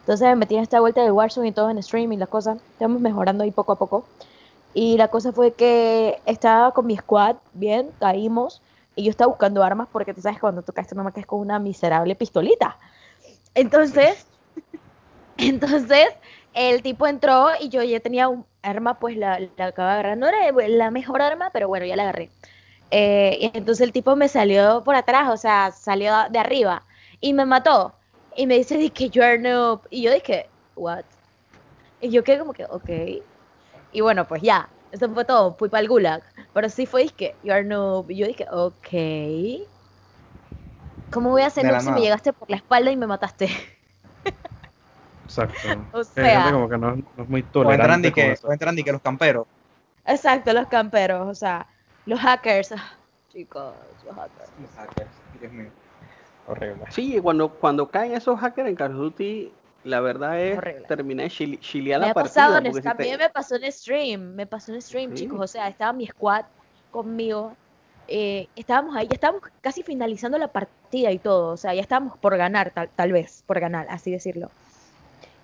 [0.00, 2.58] Entonces me metí en esta vuelta de Warzone y todo en stream y las cosas.
[2.72, 4.04] Estamos mejorando ahí poco a poco.
[4.74, 8.60] Y la cosa fue que estaba con mi squad, bien, caímos.
[8.94, 11.12] Y yo estaba buscando armas porque tú sabes que cuando tú caes, tú no me
[11.12, 12.78] caes con una miserable pistolita.
[13.54, 14.26] Entonces,
[15.38, 16.08] entonces
[16.54, 20.18] el tipo entró y yo ya tenía un arma, pues la, la acabo de agarrar.
[20.18, 22.30] No era la mejor arma, pero bueno, ya la agarré.
[22.90, 26.84] Eh, y entonces el tipo me salió por atrás, o sea, salió de arriba
[27.20, 27.94] y me mató.
[28.36, 29.80] Y me dice, dije, you are noob.
[29.90, 31.04] Y yo dije, what?
[32.00, 32.90] Y yo quedé como que, ok.
[33.92, 36.22] Y bueno, pues ya, eso fue todo, fui para el gulag.
[36.54, 38.10] Pero sí fue, dije, you are noob.
[38.10, 39.66] Y yo dije, ok.
[41.10, 43.48] ¿Cómo voy a ser noob si me llegaste por la espalda y me mataste?
[45.24, 45.56] exacto.
[45.92, 48.38] O Hay sea- gente como que no, no es muy O entran tolerante y que,
[48.42, 49.46] o entran y que los camperos.
[50.04, 51.66] Exacto, los camperos, o sea,
[52.06, 52.72] los hackers.
[52.72, 52.92] Ah,
[53.32, 53.74] chicos,
[54.06, 54.50] los hackers.
[54.60, 55.70] Los hackers, Dios mío.
[56.48, 56.84] Horrible.
[56.90, 59.52] Sí, cuando, cuando caen esos hackers en Call of Duty,
[59.84, 60.86] la verdad es Horrible.
[60.86, 62.46] terminé chile- chilear la partida.
[62.46, 65.24] pasado en, si te- también me pasó en stream, me pasó en stream, Sí.
[65.24, 66.44] chicos, o sea, estaba mi squad
[66.90, 67.52] conmigo,
[68.08, 72.16] eh, estábamos ahí, ya estábamos casi finalizando la partida y todo, o sea, ya estábamos
[72.18, 74.50] por ganar, tal, tal vez, por ganar, así decirlo.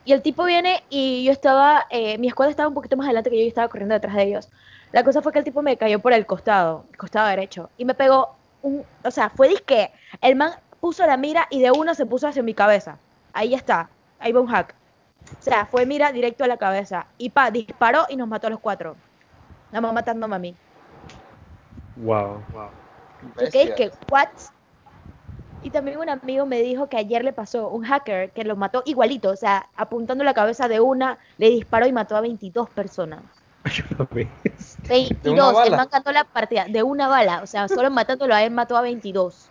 [0.04, 3.30] Y el tipo viene y yo estaba, eh, mi squad estaba un poquito más adelante
[3.30, 4.48] que yo y estaba corriendo detrás de ellos.
[4.92, 7.84] La cosa fue que el tipo me cayó por el costado, el costado derecho, y
[7.84, 9.90] me pegó un, o sea, fue disque,
[10.22, 12.98] el man puso la mira y de una se puso hacia mi cabeza.
[13.34, 14.74] Ahí ya está, ahí va un hack.
[15.38, 17.06] O sea, fue mira directo a la cabeza.
[17.18, 18.96] Y pa, disparó y nos mató a los cuatro.
[19.70, 20.54] Nada más matándome a mí.
[21.96, 22.68] Wow, wow.
[23.50, 24.28] Quedé que, ¿what?
[25.62, 28.82] Y también un amigo me dijo que ayer le pasó un hacker que lo mató
[28.86, 29.30] igualito.
[29.30, 33.22] O sea, apuntando la cabeza de una, le disparó y mató a 22 personas.
[33.64, 34.28] Yo lo vi.
[34.88, 35.76] 22, el bala?
[35.76, 37.42] man ganó la partida de una bala.
[37.42, 39.50] O sea, solo matándolo a él mató a 22.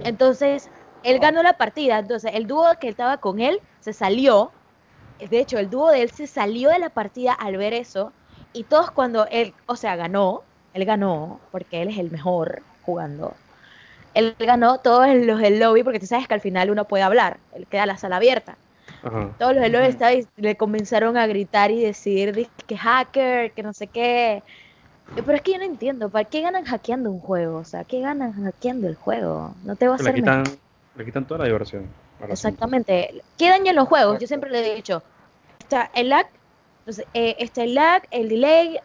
[0.00, 0.70] Entonces,
[1.02, 1.98] él ganó la partida.
[1.98, 4.50] Entonces, el dúo que estaba con él se salió.
[5.18, 8.12] De hecho, el dúo de él se salió de la partida al ver eso.
[8.52, 10.42] Y todos cuando él, o sea, ganó,
[10.74, 13.34] él ganó, porque él es el mejor jugando.
[14.14, 17.38] Él ganó todos los del lobby, porque tú sabes que al final uno puede hablar.
[17.54, 18.56] Él queda la sala abierta.
[19.02, 19.30] Ajá.
[19.38, 23.62] Todos los del lobby estaban y le comenzaron a gritar y decir que hacker, que
[23.62, 24.42] no sé qué.
[25.14, 27.58] Pero es que yo no entiendo, ¿para qué ganan hackeando un juego?
[27.58, 29.54] O sea, ¿qué ganan hackeando el juego?
[29.64, 30.58] No te va a hacer quitan, mejor.
[30.94, 31.88] Le quitan toda la diversión.
[32.28, 33.22] Exactamente.
[33.38, 34.18] ¿Qué dañan los juegos?
[34.18, 35.02] Yo siempre le he dicho.
[35.58, 36.26] Está el lag,
[36.80, 38.78] entonces, eh, está el lag, el delay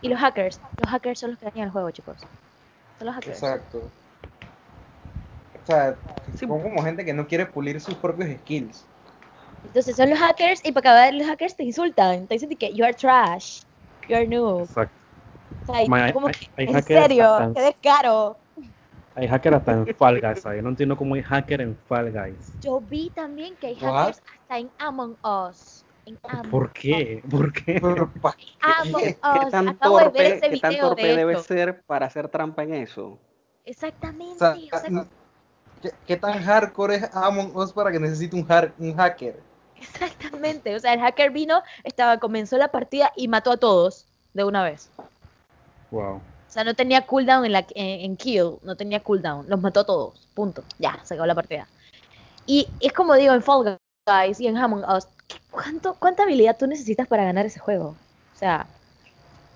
[0.00, 0.60] y los hackers.
[0.78, 2.20] Los hackers son los que dañan el juego, chicos.
[2.98, 3.42] Son los hackers.
[3.42, 3.78] Exacto.
[5.62, 5.96] O sea,
[6.34, 6.46] Sí.
[6.46, 8.84] son como gente que no quiere pulir sus propios skills.
[9.64, 12.26] Entonces son los hackers y para acabar los hackers te insultan.
[12.26, 13.62] Te dicen que you are trash,
[14.08, 14.62] you are noob.
[14.64, 14.94] Exacto.
[15.62, 18.38] O sea, y Ma- hay- como hay- que, hay en serio, qué descaro.
[19.16, 20.40] Hay hacker hasta en Fall Guys.
[20.40, 20.58] ¿sabes?
[20.58, 22.52] Yo no entiendo cómo hay hacker en Fall Guys.
[22.60, 23.92] Yo vi también que hay What?
[23.92, 25.84] hackers hasta en Among Us.
[26.04, 27.22] En Among ¿Por qué?
[27.28, 27.78] ¿Por qué?
[27.80, 28.46] Pero, ¿pa' qué?
[28.60, 29.44] Among ¿Qué, Us.
[29.44, 31.44] qué tan Acabo de ver torpe, ese qué tan video torpe de debe esto.
[31.44, 33.18] ser para hacer trampa en eso?
[33.64, 34.34] Exactamente.
[34.34, 35.06] O sea, o sea,
[35.82, 39.40] ¿qué, qué tan hardcore es Among Us para que necesite un, har- un hacker?
[39.78, 44.44] Exactamente, o sea, el hacker vino, estaba, comenzó la partida y mató a todos de
[44.44, 44.90] una vez.
[45.90, 46.20] Wow.
[46.56, 49.80] O sea, no tenía cooldown en, la, en, en kill, no tenía cooldown, los mató
[49.80, 51.68] a todos, punto, ya, se acabó la partida.
[52.46, 53.78] Y es como digo en Fall
[54.08, 57.88] Guys y en Among Us, ¿qué- ¿cuánto, ¿cuánta habilidad tú necesitas para ganar ese juego?
[58.34, 58.66] O sea,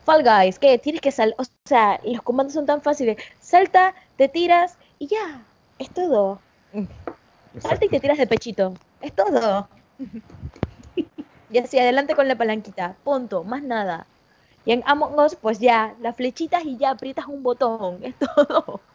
[0.05, 0.79] Fall Guys, ¿qué?
[0.79, 5.43] Tienes que sal, o sea, los comandos son tan fáciles, salta, te tiras y ya,
[5.79, 6.39] es todo.
[7.61, 9.69] Salta y te tiras de pechito, es todo.
[11.51, 14.07] Y así adelante con la palanquita, punto, más nada.
[14.65, 18.87] Y en Among Us, pues ya, las flechitas y ya aprietas un botón, es todo.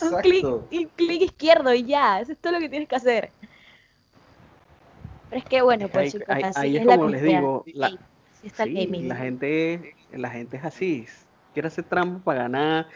[0.00, 3.34] Un clic, un clic izquierdo y ya, eso es todo lo que tienes que hacer.
[5.28, 7.22] Pero es que bueno, pues ahí- chicos, ahí- así ahí es es la como les
[7.22, 7.90] digo, la-
[8.32, 11.06] Sí, está el Sí, la gente, la gente es así,
[11.52, 12.88] quiere hacer trampa para ganar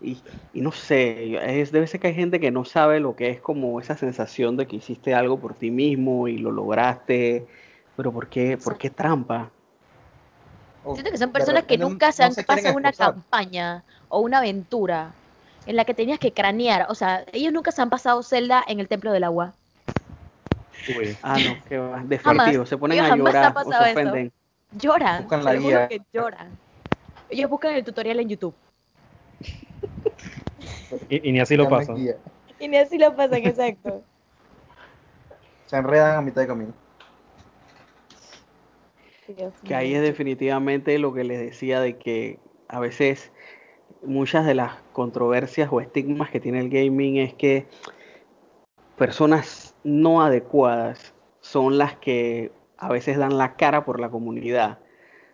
[0.00, 3.30] y, y no sé, es, debe ser que hay gente que no sabe lo que
[3.30, 7.48] es como esa sensación de que hiciste algo por ti mismo y lo lograste,
[7.96, 9.55] pero ¿por qué, por qué trampa?
[10.86, 13.84] O Siento que son personas que no- nunca se no han quieren pasado una campaña
[14.08, 15.12] o una aventura
[15.66, 16.86] en la que tenías que cranear.
[16.88, 19.52] O sea, ellos nunca se han pasado Zelda en el Templo del Agua.
[20.96, 21.16] Uy.
[21.22, 23.90] Ah, no, que va, divertido, se ponen ellos a llorar o se eso.
[23.90, 24.32] ofenden.
[24.70, 25.88] Lloran, Buscan la guía.
[25.88, 26.56] que lloran.
[27.28, 28.54] Ellos buscan el tutorial en YouTube.
[31.08, 31.96] Y, y ni así lo no pasan.
[32.60, 34.02] Y ni así lo pasan, exacto.
[35.66, 36.72] Se enredan a mitad de camino.
[39.34, 43.32] Dios Que ahí es definitivamente lo que les decía de que a veces
[44.02, 47.66] muchas de las controversias o estigmas que tiene el gaming es que
[48.96, 54.78] personas no adecuadas son las que a veces dan la cara por la comunidad.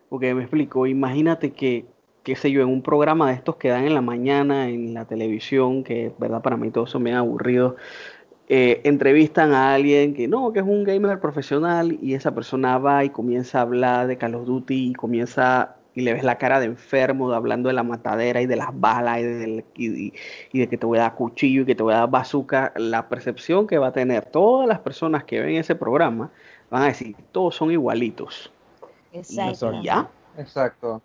[0.09, 1.87] Porque me explico, imagínate que,
[2.23, 5.07] qué sé yo, en un programa de estos que dan en la mañana en la
[5.07, 7.75] televisión, que verdad para mí todos son bien aburridos,
[8.49, 13.05] eh, entrevistan a alguien que no, que es un gamer profesional y esa persona va
[13.05, 16.59] y comienza a hablar de Call of Duty y comienza y le ves la cara
[16.59, 20.13] de enfermo de hablando de la matadera y de las balas y, del- y- y-
[20.53, 22.73] y de que te voy a dar cuchillo y que te voy a dar bazooka,
[22.77, 26.31] la percepción que va a tener todas las personas que ven ese programa
[26.71, 28.51] van a decir, todos son igualitos.
[29.13, 29.73] Exacto.
[29.75, 31.03] Y ya, Exacto.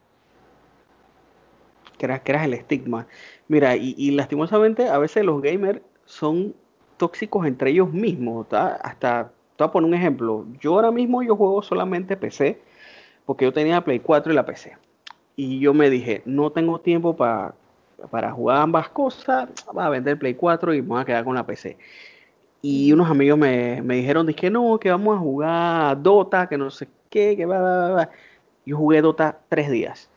[1.97, 3.07] creas, creas el estigma.
[3.49, 6.55] Mira, y, y lastimosamente a veces los gamers son
[6.97, 8.47] tóxicos entre ellos mismos.
[8.51, 10.45] Hasta, te a poner un ejemplo.
[10.59, 12.59] Yo ahora mismo yo juego solamente PC,
[13.25, 14.77] porque yo tenía Play 4 y la PC.
[15.35, 17.53] Y yo me dije, no tengo tiempo pa-
[18.11, 21.35] para jugar ambas cosas, voy a vender Play 4 y me voy a quedar con
[21.35, 21.77] la PC.
[22.61, 26.69] Y unos amigos me, me dijeron, que no, que vamos a jugar Dota, que no
[26.69, 28.09] sé qué, que va, va, va, va.
[28.65, 30.09] Yo jugué Dota tres días.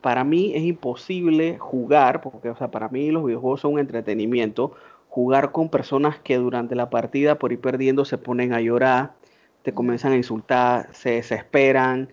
[0.00, 4.72] Para mí es imposible jugar, porque o sea, para mí los videojuegos son un entretenimiento,
[5.08, 9.14] jugar con personas que durante la partida por ir perdiendo se ponen a llorar,
[9.62, 12.10] te comienzan a insultar, se desesperan.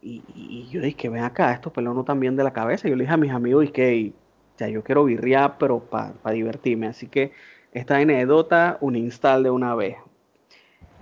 [0.00, 2.88] Y, y- yo dije, ven acá, estos pelones no están bien de la cabeza.
[2.88, 4.12] Yo le dije a mis amigos, y que
[4.58, 6.86] ya yo quiero birrear, pero para divertirme.
[6.88, 7.32] Así que
[7.72, 9.96] esta anécdota, un install de una vez.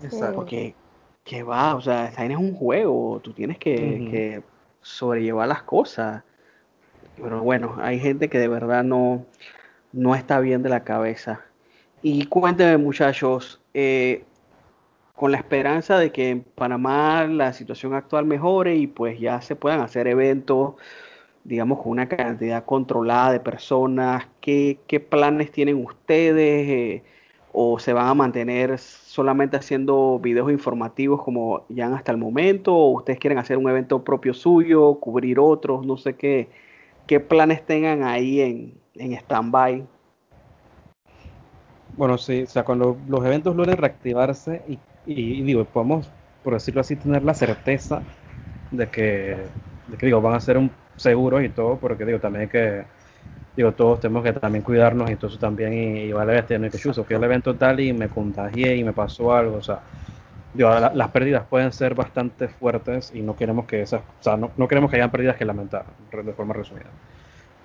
[0.03, 0.37] Exacto.
[0.37, 0.75] Porque,
[1.25, 4.43] que va, o sea, esta es un juego, tú tienes que, que
[4.83, 6.23] sobrellevar las cosas.
[7.21, 9.25] Pero bueno, hay gente que de verdad no,
[9.97, 11.41] no está bien de la cabeza.
[12.03, 14.25] Y cuéntenme, muchachos, eh,
[15.15, 19.57] con la esperanza de que en Panamá la situación actual mejore y pues ya se
[19.57, 20.75] puedan hacer eventos,
[21.45, 26.69] digamos, con una cantidad controlada de personas, ¿qué, qué planes tienen ustedes?
[26.69, 27.03] Eh,
[27.53, 32.75] ¿O se van a mantener solamente haciendo videos informativos como ya hasta el momento?
[32.77, 35.87] ¿O ustedes quieren hacer un evento propio suyo, cubrir otros?
[35.87, 36.51] No sé qué,
[37.07, 39.87] qué planes tengan ahí en, en stand-by.
[41.93, 44.75] Bueno, sí, o sea, cuando los eventos logren reactivarse y,
[45.05, 46.11] y- y digo, podemos,
[46.43, 48.03] por decirlo así, tener la certeza
[48.71, 49.49] de que,
[49.87, 52.85] de que digo, van a ser un seguros y todo, porque digo, también hay que,
[53.57, 57.05] digo, todos tenemos que también cuidarnos y eso también, y, vale bestia, no que chuzo,
[57.05, 59.83] fui al evento tal y me contagié y me pasó algo, o sea,
[60.53, 64.53] digo, las pérdidas pueden ser bastante fuertes y no queremos que esas, o sea, no,
[64.57, 66.91] no queremos que hayan pérdidas que lamentar, de forma resumida.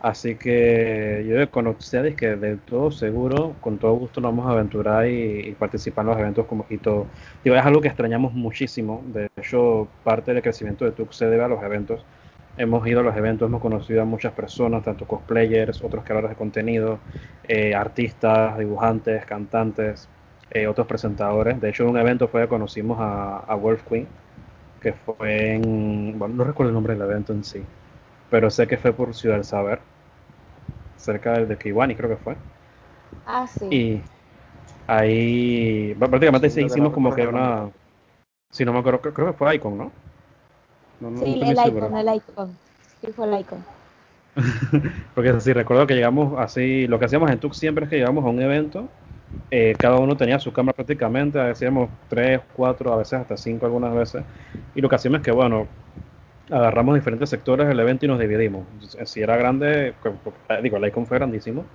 [0.02, 4.54] Así que yo con ustedes que de todo seguro, con todo gusto nos vamos a
[4.54, 7.06] aventurar y, participar en los eventos como todo.
[7.43, 9.04] Digo, es algo que extrañamos muchísimo.
[9.14, 12.04] De hecho, parte del crecimiento de TUC se debe a los eventos.
[12.58, 16.36] Hemos ido a los eventos, hemos conocido a muchas personas, tanto cosplayers, otros creadores de
[16.36, 16.99] contenido,
[17.47, 20.10] eh, artistas, dibujantes, cantantes,
[20.52, 21.62] eh, otros presentadores.
[21.62, 24.08] De hecho, en un evento fue que conocimos a, a Wolf Queen,
[24.82, 27.64] que fue en, bueno, no recuerdo el nombre del evento en sí,
[28.30, 29.91] pero sé que fue por Ciudad del Saber
[31.02, 32.36] cerca del de Kiwani, creo que fue.
[33.26, 33.66] Ah, sí.
[33.70, 34.02] Y
[34.88, 37.70] ahí, prácticamente sí, hicimos como que una.
[38.52, 39.91] Si no me acuerdo, creo, que fue Icon, ¿no?
[41.24, 42.58] sí, el Icon, el Icon.
[43.02, 43.64] Sí, fue el Icon.
[45.16, 48.24] Porque sí, recuerdo que llegamos así, lo que hacíamos en Tux siempre es que llegamos
[48.26, 48.88] a un evento,
[49.49, 53.93] eh, cada uno tenía su cámara prácticamente, hacíamos tres, cuatro, a veces hasta cinco algunas
[53.93, 54.24] veces,
[54.76, 55.68] y lo que hacíamos es que, bueno,
[56.52, 58.66] agarramos diferentes sectores del evento y nos dividimos.
[59.06, 59.93] Si era grande,
[60.62, 61.66] digo, el icon fue grandísimo.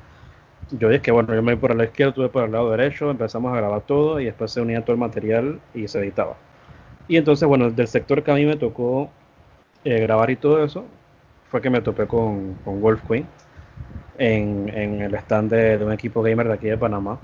[0.70, 2.70] Yo dije que bueno, yo me voy por el lado izquierdo, tuve por el lado
[2.70, 6.36] derecho, empezamos a grabar todo y después se unía todo el material y se editaba.
[7.08, 9.10] Y entonces, bueno, del sector que a mí me tocó
[9.84, 10.84] eh, grabar y todo eso,
[11.50, 13.26] fue que me topé con, con Wolf Queen
[14.18, 17.18] en, en el stand de, un equipo gamer de aquí de Panamá.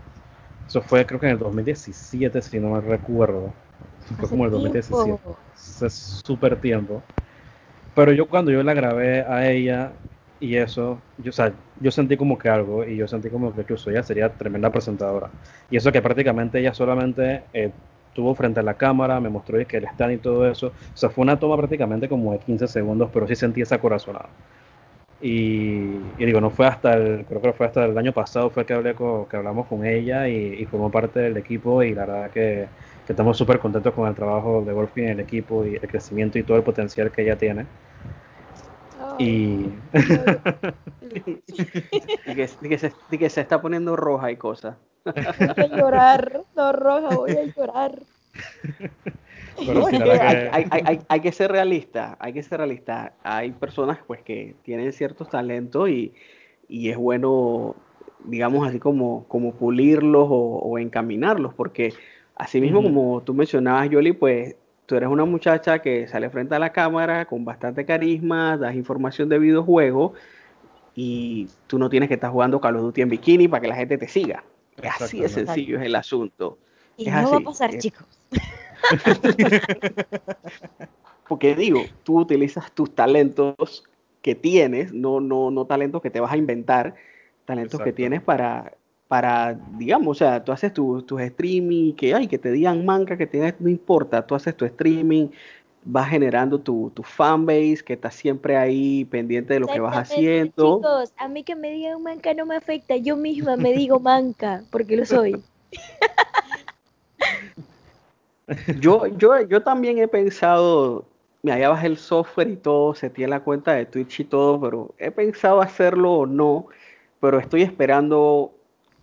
[0.66, 3.52] Eso fue creo que en el 2017, si no me recuerdo.
[4.18, 5.18] Fue como el 2017.
[5.54, 7.02] Hace súper tiempo.
[7.94, 9.92] Pero yo cuando yo la grabé a ella
[10.40, 13.60] y eso, yo, o sea, yo sentí como que algo y yo sentí como que
[13.62, 15.30] incluso ella sería tremenda presentadora.
[15.70, 17.72] Y eso que prácticamente ella solamente eh,
[18.14, 20.68] tuvo frente a la cámara, me mostró que el stand y todo eso.
[20.68, 24.30] O sea, fue una toma prácticamente como de 15 segundos, pero sí sentí esa corazonada.
[25.20, 28.66] Y, y, digo, no fue hasta el, creo que fue hasta el año pasado fue
[28.66, 32.06] que hablé con, que hablamos con ella y, y formó parte del equipo y la
[32.06, 32.70] verdad que
[33.12, 36.38] que estamos súper contentos con el trabajo de Wolfie en el equipo y el crecimiento
[36.38, 37.66] y todo el potencial que ella tiene.
[39.18, 39.66] y...
[41.02, 44.76] y, que, se, que, se, está poniendo roja y cosas.
[45.04, 47.98] Voy a llorar, no roja, voy a llorar.
[50.52, 53.12] hay, hay, hay, que ser realista, hay que ser realista.
[53.22, 56.14] Hay personas pues que tienen ciertos talentos y,
[56.66, 57.76] y es bueno,
[58.24, 61.92] digamos así como, como pulirlos o, o encaminarlos, porque
[62.36, 64.56] Así mismo, como tú mencionabas, Yoli, pues
[64.86, 69.28] tú eres una muchacha que sale frente a la cámara con bastante carisma, das información
[69.28, 70.12] de videojuegos
[70.94, 73.76] y tú no tienes que estar jugando Call of Duty en bikini para que la
[73.76, 74.44] gente te siga.
[75.00, 76.58] Así de sencillo es el asunto.
[76.96, 78.06] Y no va a pasar, chicos.
[81.28, 83.84] Porque digo, tú utilizas tus talentos
[84.20, 86.94] que tienes, no, no, no talentos que te vas a inventar,
[87.44, 88.74] talentos que tienes para
[89.12, 93.18] para, digamos, o sea, tú haces tus tu streaming, que, ay, que te digan manca,
[93.18, 95.28] que te no importa, tú haces tu streaming,
[95.84, 100.78] vas generando tu, tu fanbase, que está siempre ahí pendiente de lo que vas haciendo.
[100.78, 104.62] Chicos, a mí que me digan manca no me afecta, yo misma me digo manca,
[104.70, 105.44] porque lo soy.
[108.80, 111.04] yo, yo, yo también he pensado,
[111.42, 114.58] me ya bajé el software y todo, se tiene la cuenta de Twitch y todo,
[114.58, 116.68] pero he pensado hacerlo o no,
[117.20, 118.54] pero estoy esperando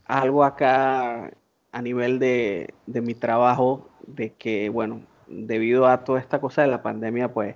[0.09, 1.31] algo acá
[1.71, 6.81] a nivel de, mi trabajo, de que, bueno, debido a toda esta cosa de la
[6.81, 7.55] pandemia, pues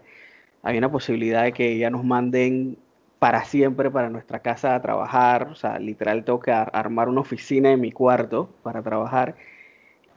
[0.61, 2.77] hay una posibilidad de que ya nos manden
[3.17, 5.47] para siempre para nuestra casa a trabajar.
[5.47, 9.35] O sea, literal tengo que armar una oficina en mi cuarto para trabajar.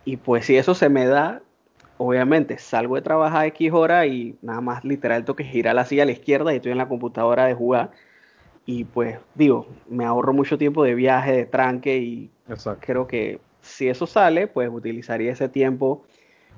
[0.05, 1.43] Y pues si eso se me da,
[1.97, 6.03] obviamente salgo de trabajar X hora y nada más literal tengo que girar la silla
[6.03, 7.93] a la izquierda y estoy en la computadora de jugar
[8.67, 12.31] y pues digo, me ahorro mucho tiempo de viaje, de tranque y
[12.81, 16.05] creo que si eso sale, pues utilizaría ese tiempo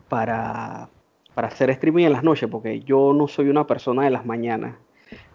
[0.08, 0.88] para,
[1.34, 4.76] para hacer streaming en las noches, porque yo no soy una persona de las mañanas.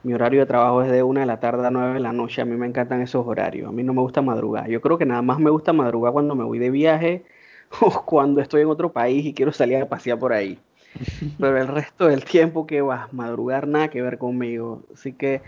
[0.01, 2.41] Mi horario de trabajo es de una de la tarde a nueve de la noche.
[2.41, 3.69] A mí me encantan esos horarios.
[3.69, 4.67] A mí no me gusta madrugar.
[4.67, 7.23] Yo creo que nada más me gusta madrugar cuando me voy de viaje
[7.81, 10.59] o cuando estoy en otro país y quiero salir a pasear por ahí.
[11.39, 14.83] Pero el resto del tiempo que vas madrugar, nada que ver conmigo.
[14.93, 15.41] Así que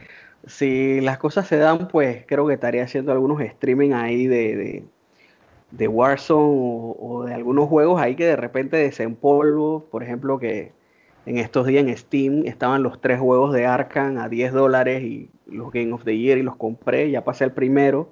[0.47, 4.85] si las cosas se dan, pues creo que estaría haciendo algunos streaming ahí de,
[5.71, 9.85] de, Warzone o, de algunos juegos ahí que de repente desempolvo.
[9.91, 10.71] Por ejemplo, que
[11.25, 15.29] en estos días en Steam estaban los tres juegos de Arkham a 10 dólares y
[15.47, 17.09] los Game of the Year y los compré.
[17.09, 18.09] Ya pasé el primero.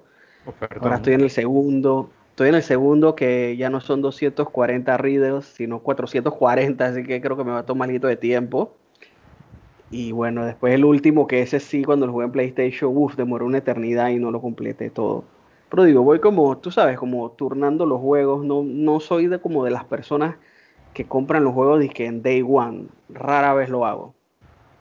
[0.80, 2.10] Ahora estoy en el segundo.
[2.30, 7.36] Estoy en el segundo que ya no son 240 readers, sino 440, así que creo
[7.36, 8.74] que me va a tomar algo de tiempo.
[9.90, 13.46] Y bueno, después el último, que ese sí, cuando lo jugué en PlayStation, uff, demoró
[13.46, 15.24] una eternidad y no lo completé todo.
[15.68, 18.44] Pero digo, voy como, tú sabes, como turnando los juegos.
[18.44, 20.36] No, no soy de como de las personas
[20.92, 22.86] que compran los juegos que en Day One.
[23.08, 24.14] Rara vez lo hago.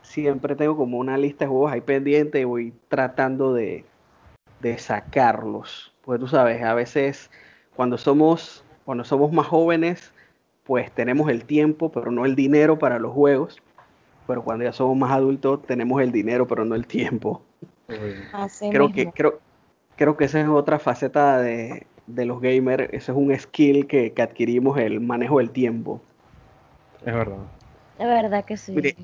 [0.03, 3.85] Siempre tengo como una lista de juegos ahí pendiente y voy tratando de,
[4.61, 5.93] de sacarlos.
[6.03, 7.31] Porque tú sabes, a veces
[7.75, 10.13] cuando somos, cuando somos más jóvenes,
[10.63, 13.62] pues tenemos el tiempo, pero no el dinero para los juegos.
[14.27, 17.41] Pero cuando ya somos más adultos, tenemos el dinero, pero no el tiempo.
[18.71, 19.39] creo que, creo,
[19.95, 22.89] creo que esa es otra faceta de, los gamers.
[22.93, 26.01] Ese es un skill que, adquirimos, el manejo del tiempo.
[27.05, 27.37] Es verdad.
[27.99, 28.95] Es verdad que sí.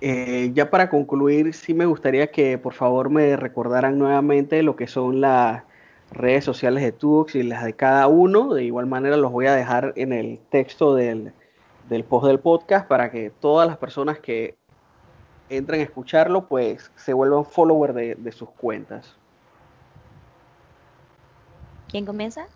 [0.00, 4.86] Eh, ya para concluir, sí me gustaría que por favor me recordaran nuevamente lo que
[4.86, 5.64] son las
[6.12, 8.54] redes sociales de Tux y las de cada uno.
[8.54, 11.32] De igual manera los voy a dejar en el texto del,
[12.04, 14.56] post del podcast para que todas las personas que
[15.48, 19.14] entren a escucharlo pues se vuelvan followers de, sus cuentas.
[21.88, 22.46] ¿Quién comienza?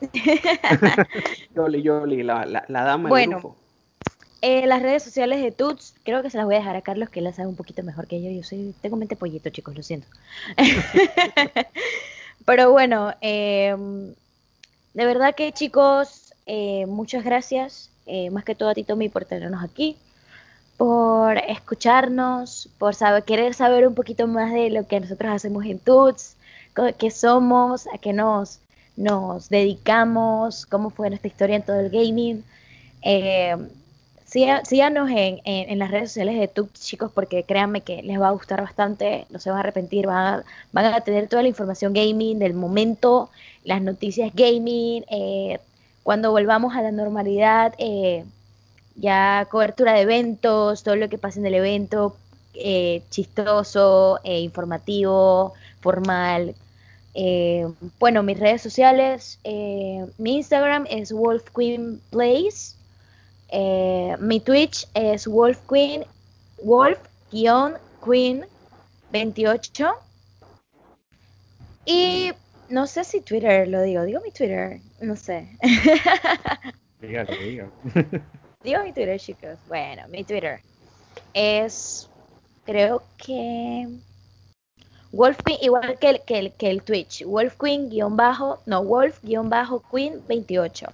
[1.54, 3.56] Yoli, Yoli, la, la, dama bueno,
[4.40, 7.10] eh, las redes sociales de Tuts, creo que se las voy a dejar a Carlos
[7.10, 8.30] que las sabe un poquito mejor que yo.
[8.30, 10.06] Yo soy, tengo mente pollito, chicos, lo siento.
[12.46, 14.14] Pero bueno, em,
[14.94, 19.24] de verdad que chicos, eh, muchas gracias, eh, más que todo a ti Tommy por
[19.24, 19.96] tenernos aquí,
[20.76, 25.78] por escucharnos, por saber, querer saber un poquito más de lo que nosotros hacemos en
[25.78, 26.36] Tuts,
[26.98, 28.60] qué somos, a qué nos,
[28.96, 32.44] nos dedicamos, cómo fue nuestra historia en todo el gaming.
[33.02, 33.56] Eh,
[34.24, 38.32] síganos en, en, las redes sociales de Tux, chicos, porque créanme que les va a
[38.32, 41.92] gustar bastante, no se van a arrepentir, van a, van a tener toda la información
[41.92, 43.30] gaming del momento,
[43.64, 45.58] las noticias gaming, eh,
[46.08, 48.24] cuando volvamos a la normalidad, eh,
[48.94, 52.16] ya cobertura de eventos, todo lo que pasa en el evento,
[52.54, 55.52] eh, chistoso, informativo,
[55.82, 56.54] formal.
[58.00, 59.38] bueno, mis redes sociales,
[60.16, 62.00] mi Instagram es Wolf Queen
[63.50, 66.06] eh, mi Twitch es Wolf Queen,
[66.64, 68.46] Wolf-Queen
[69.12, 69.90] 28.
[71.84, 72.32] Y
[72.68, 75.48] no sé si Twitter lo digo, digo mi Twitter, no sé.
[77.00, 77.70] Dígalo, diga.
[78.62, 79.58] digo mi Twitter, chicos.
[79.68, 80.60] Bueno, mi Twitter
[81.32, 82.08] es,
[82.64, 83.88] creo que
[85.12, 88.84] Wolf Queen, igual que el, que el, que el Twitch, Wolf Queen guion bajo, no,
[88.84, 90.86] Wolf guion bajo Queen 28.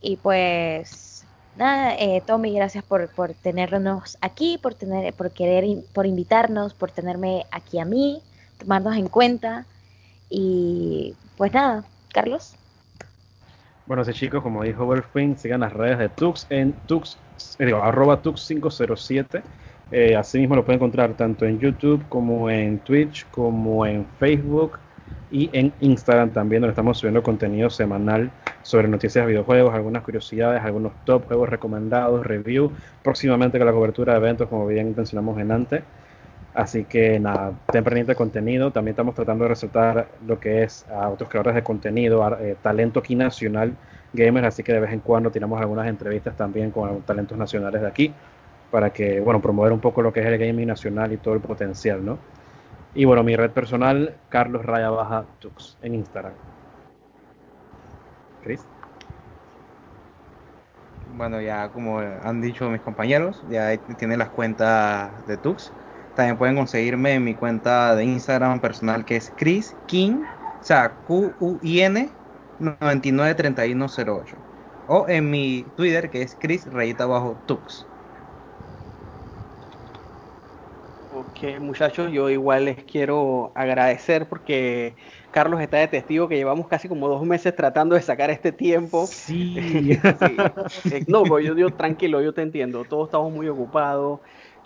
[0.00, 1.24] Y pues
[1.56, 6.90] nada, eh, Tommy, gracias por, por tenernos aquí, por tener, por querer, por invitarnos, por
[6.90, 8.22] tenerme aquí a mí,
[8.58, 9.66] tomarnos en cuenta.
[10.28, 12.56] Y pues nada, Carlos.
[13.86, 17.18] Bueno, sí chicos, como dijo Wolfwing, sigan las redes de Tux en Tux,
[17.58, 19.42] eh, digo, arroba Tux507.
[19.92, 24.78] Eh, asimismo lo pueden encontrar tanto en YouTube como en Twitch, como en Facebook
[25.30, 28.30] y en Instagram también, donde estamos subiendo contenido semanal
[28.62, 32.72] sobre noticias de videojuegos, algunas curiosidades, algunos top juegos recomendados, review,
[33.02, 35.82] próximamente con la cobertura de eventos, como bien mencionamos en antes.
[36.54, 38.70] Así que nada, ten pendiente de contenido.
[38.70, 43.00] También estamos tratando de resaltar lo que es a otros creadores de contenido, eh, talento
[43.00, 43.72] aquí nacional
[44.12, 47.88] gamer, así que de vez en cuando tiramos algunas entrevistas también con talentos nacionales de
[47.88, 48.14] aquí,
[48.70, 51.40] para que, bueno, promover un poco lo que es el gaming nacional y todo el
[51.40, 52.18] potencial, ¿no?
[52.94, 56.34] Y bueno, mi red personal, Carlos Raya Baja Tux, en Instagram.
[61.16, 65.72] Bueno, ya como han dicho mis compañeros, ya tienen las cuentas de Tux.
[66.14, 71.00] También pueden conseguirme en mi cuenta de Instagram personal que es Chris King, o sea,
[71.04, 72.18] Q-U-I-N
[72.58, 74.38] 993108.
[74.86, 77.90] O en mi Twitter que es Chris Rayita Bajo Tux.
[81.16, 84.96] Ok, muchachos, yo igual les quiero agradecer porque
[85.30, 89.06] Carlos está de testigo que llevamos casi como dos meses tratando de sacar este tiempo.
[89.06, 89.98] Sí.
[90.90, 92.84] Eh, no, pues yo, yo tranquilo, yo te entiendo.
[92.84, 94.20] Todos estamos muy ocupados.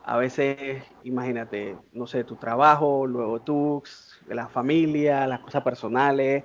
[0.09, 3.82] A veces, imagínate, no sé, tu trabajo, luego tú,
[4.28, 6.44] la familia, las cosas personales.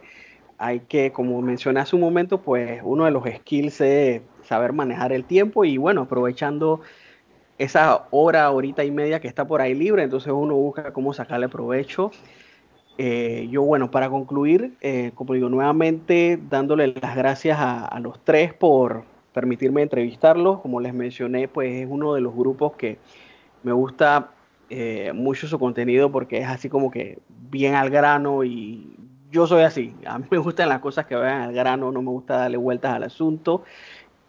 [0.57, 5.13] Hay que, como mencioné hace un momento, pues uno de los skills es saber manejar
[5.13, 6.81] el tiempo y bueno, aprovechando
[7.57, 11.49] esa hora, horita y media que está por ahí libre, entonces uno busca cómo sacarle
[11.49, 12.11] provecho
[12.97, 18.53] eh, yo, bueno, para concluir, eh, como digo, nuevamente dándole las gracias a, los tres
[18.53, 19.03] por
[19.33, 20.59] permitirme entrevistarlos.
[20.61, 22.99] Como les mencioné, pues es uno de los grupos que
[23.63, 24.31] me gusta
[24.69, 28.95] eh, mucho su contenido porque es así como que bien al grano y
[29.31, 29.95] yo soy así.
[30.05, 32.93] A mí me gustan las cosas que vayan al grano, no me gusta darle vueltas
[32.93, 33.63] al asunto.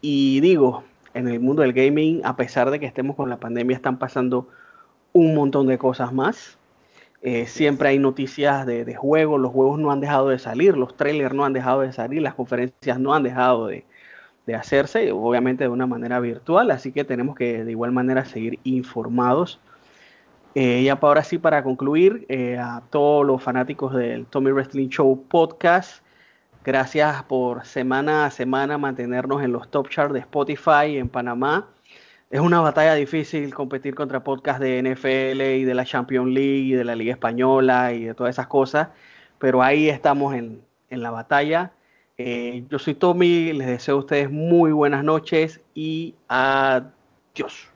[0.01, 0.83] Y digo,
[1.13, 4.47] en el mundo del gaming, a pesar de que estemos con la pandemia, están pasando
[5.13, 6.57] un montón de cosas más.
[7.21, 10.95] Eh, siempre hay noticias de, de, juegos, los juegos no han dejado de salir, los
[10.95, 13.85] trailers no han dejado de salir, las conferencias no han dejado de,
[14.45, 18.59] de hacerse, obviamente de una manera virtual, así que tenemos que de igual manera seguir
[18.63, 19.59] informados.
[20.53, 24.89] Eh, ya para ahora sí, para concluir, eh, a todos los fanáticos del Tommy Wrestling
[24.89, 26.03] Show podcast,
[26.63, 31.67] gracias por semana a semana mantenernos en los top charts de Spotify en Panamá.
[32.29, 36.71] Es una batalla difícil competir contra podcasts de NFL y de la Champions League y
[36.73, 38.89] de la Liga Española y de todas esas cosas,
[39.39, 41.71] pero ahí estamos en, en la batalla.
[42.17, 47.74] Eh, yo soy Tommy, les deseo a ustedes muy buenas noches y adiós.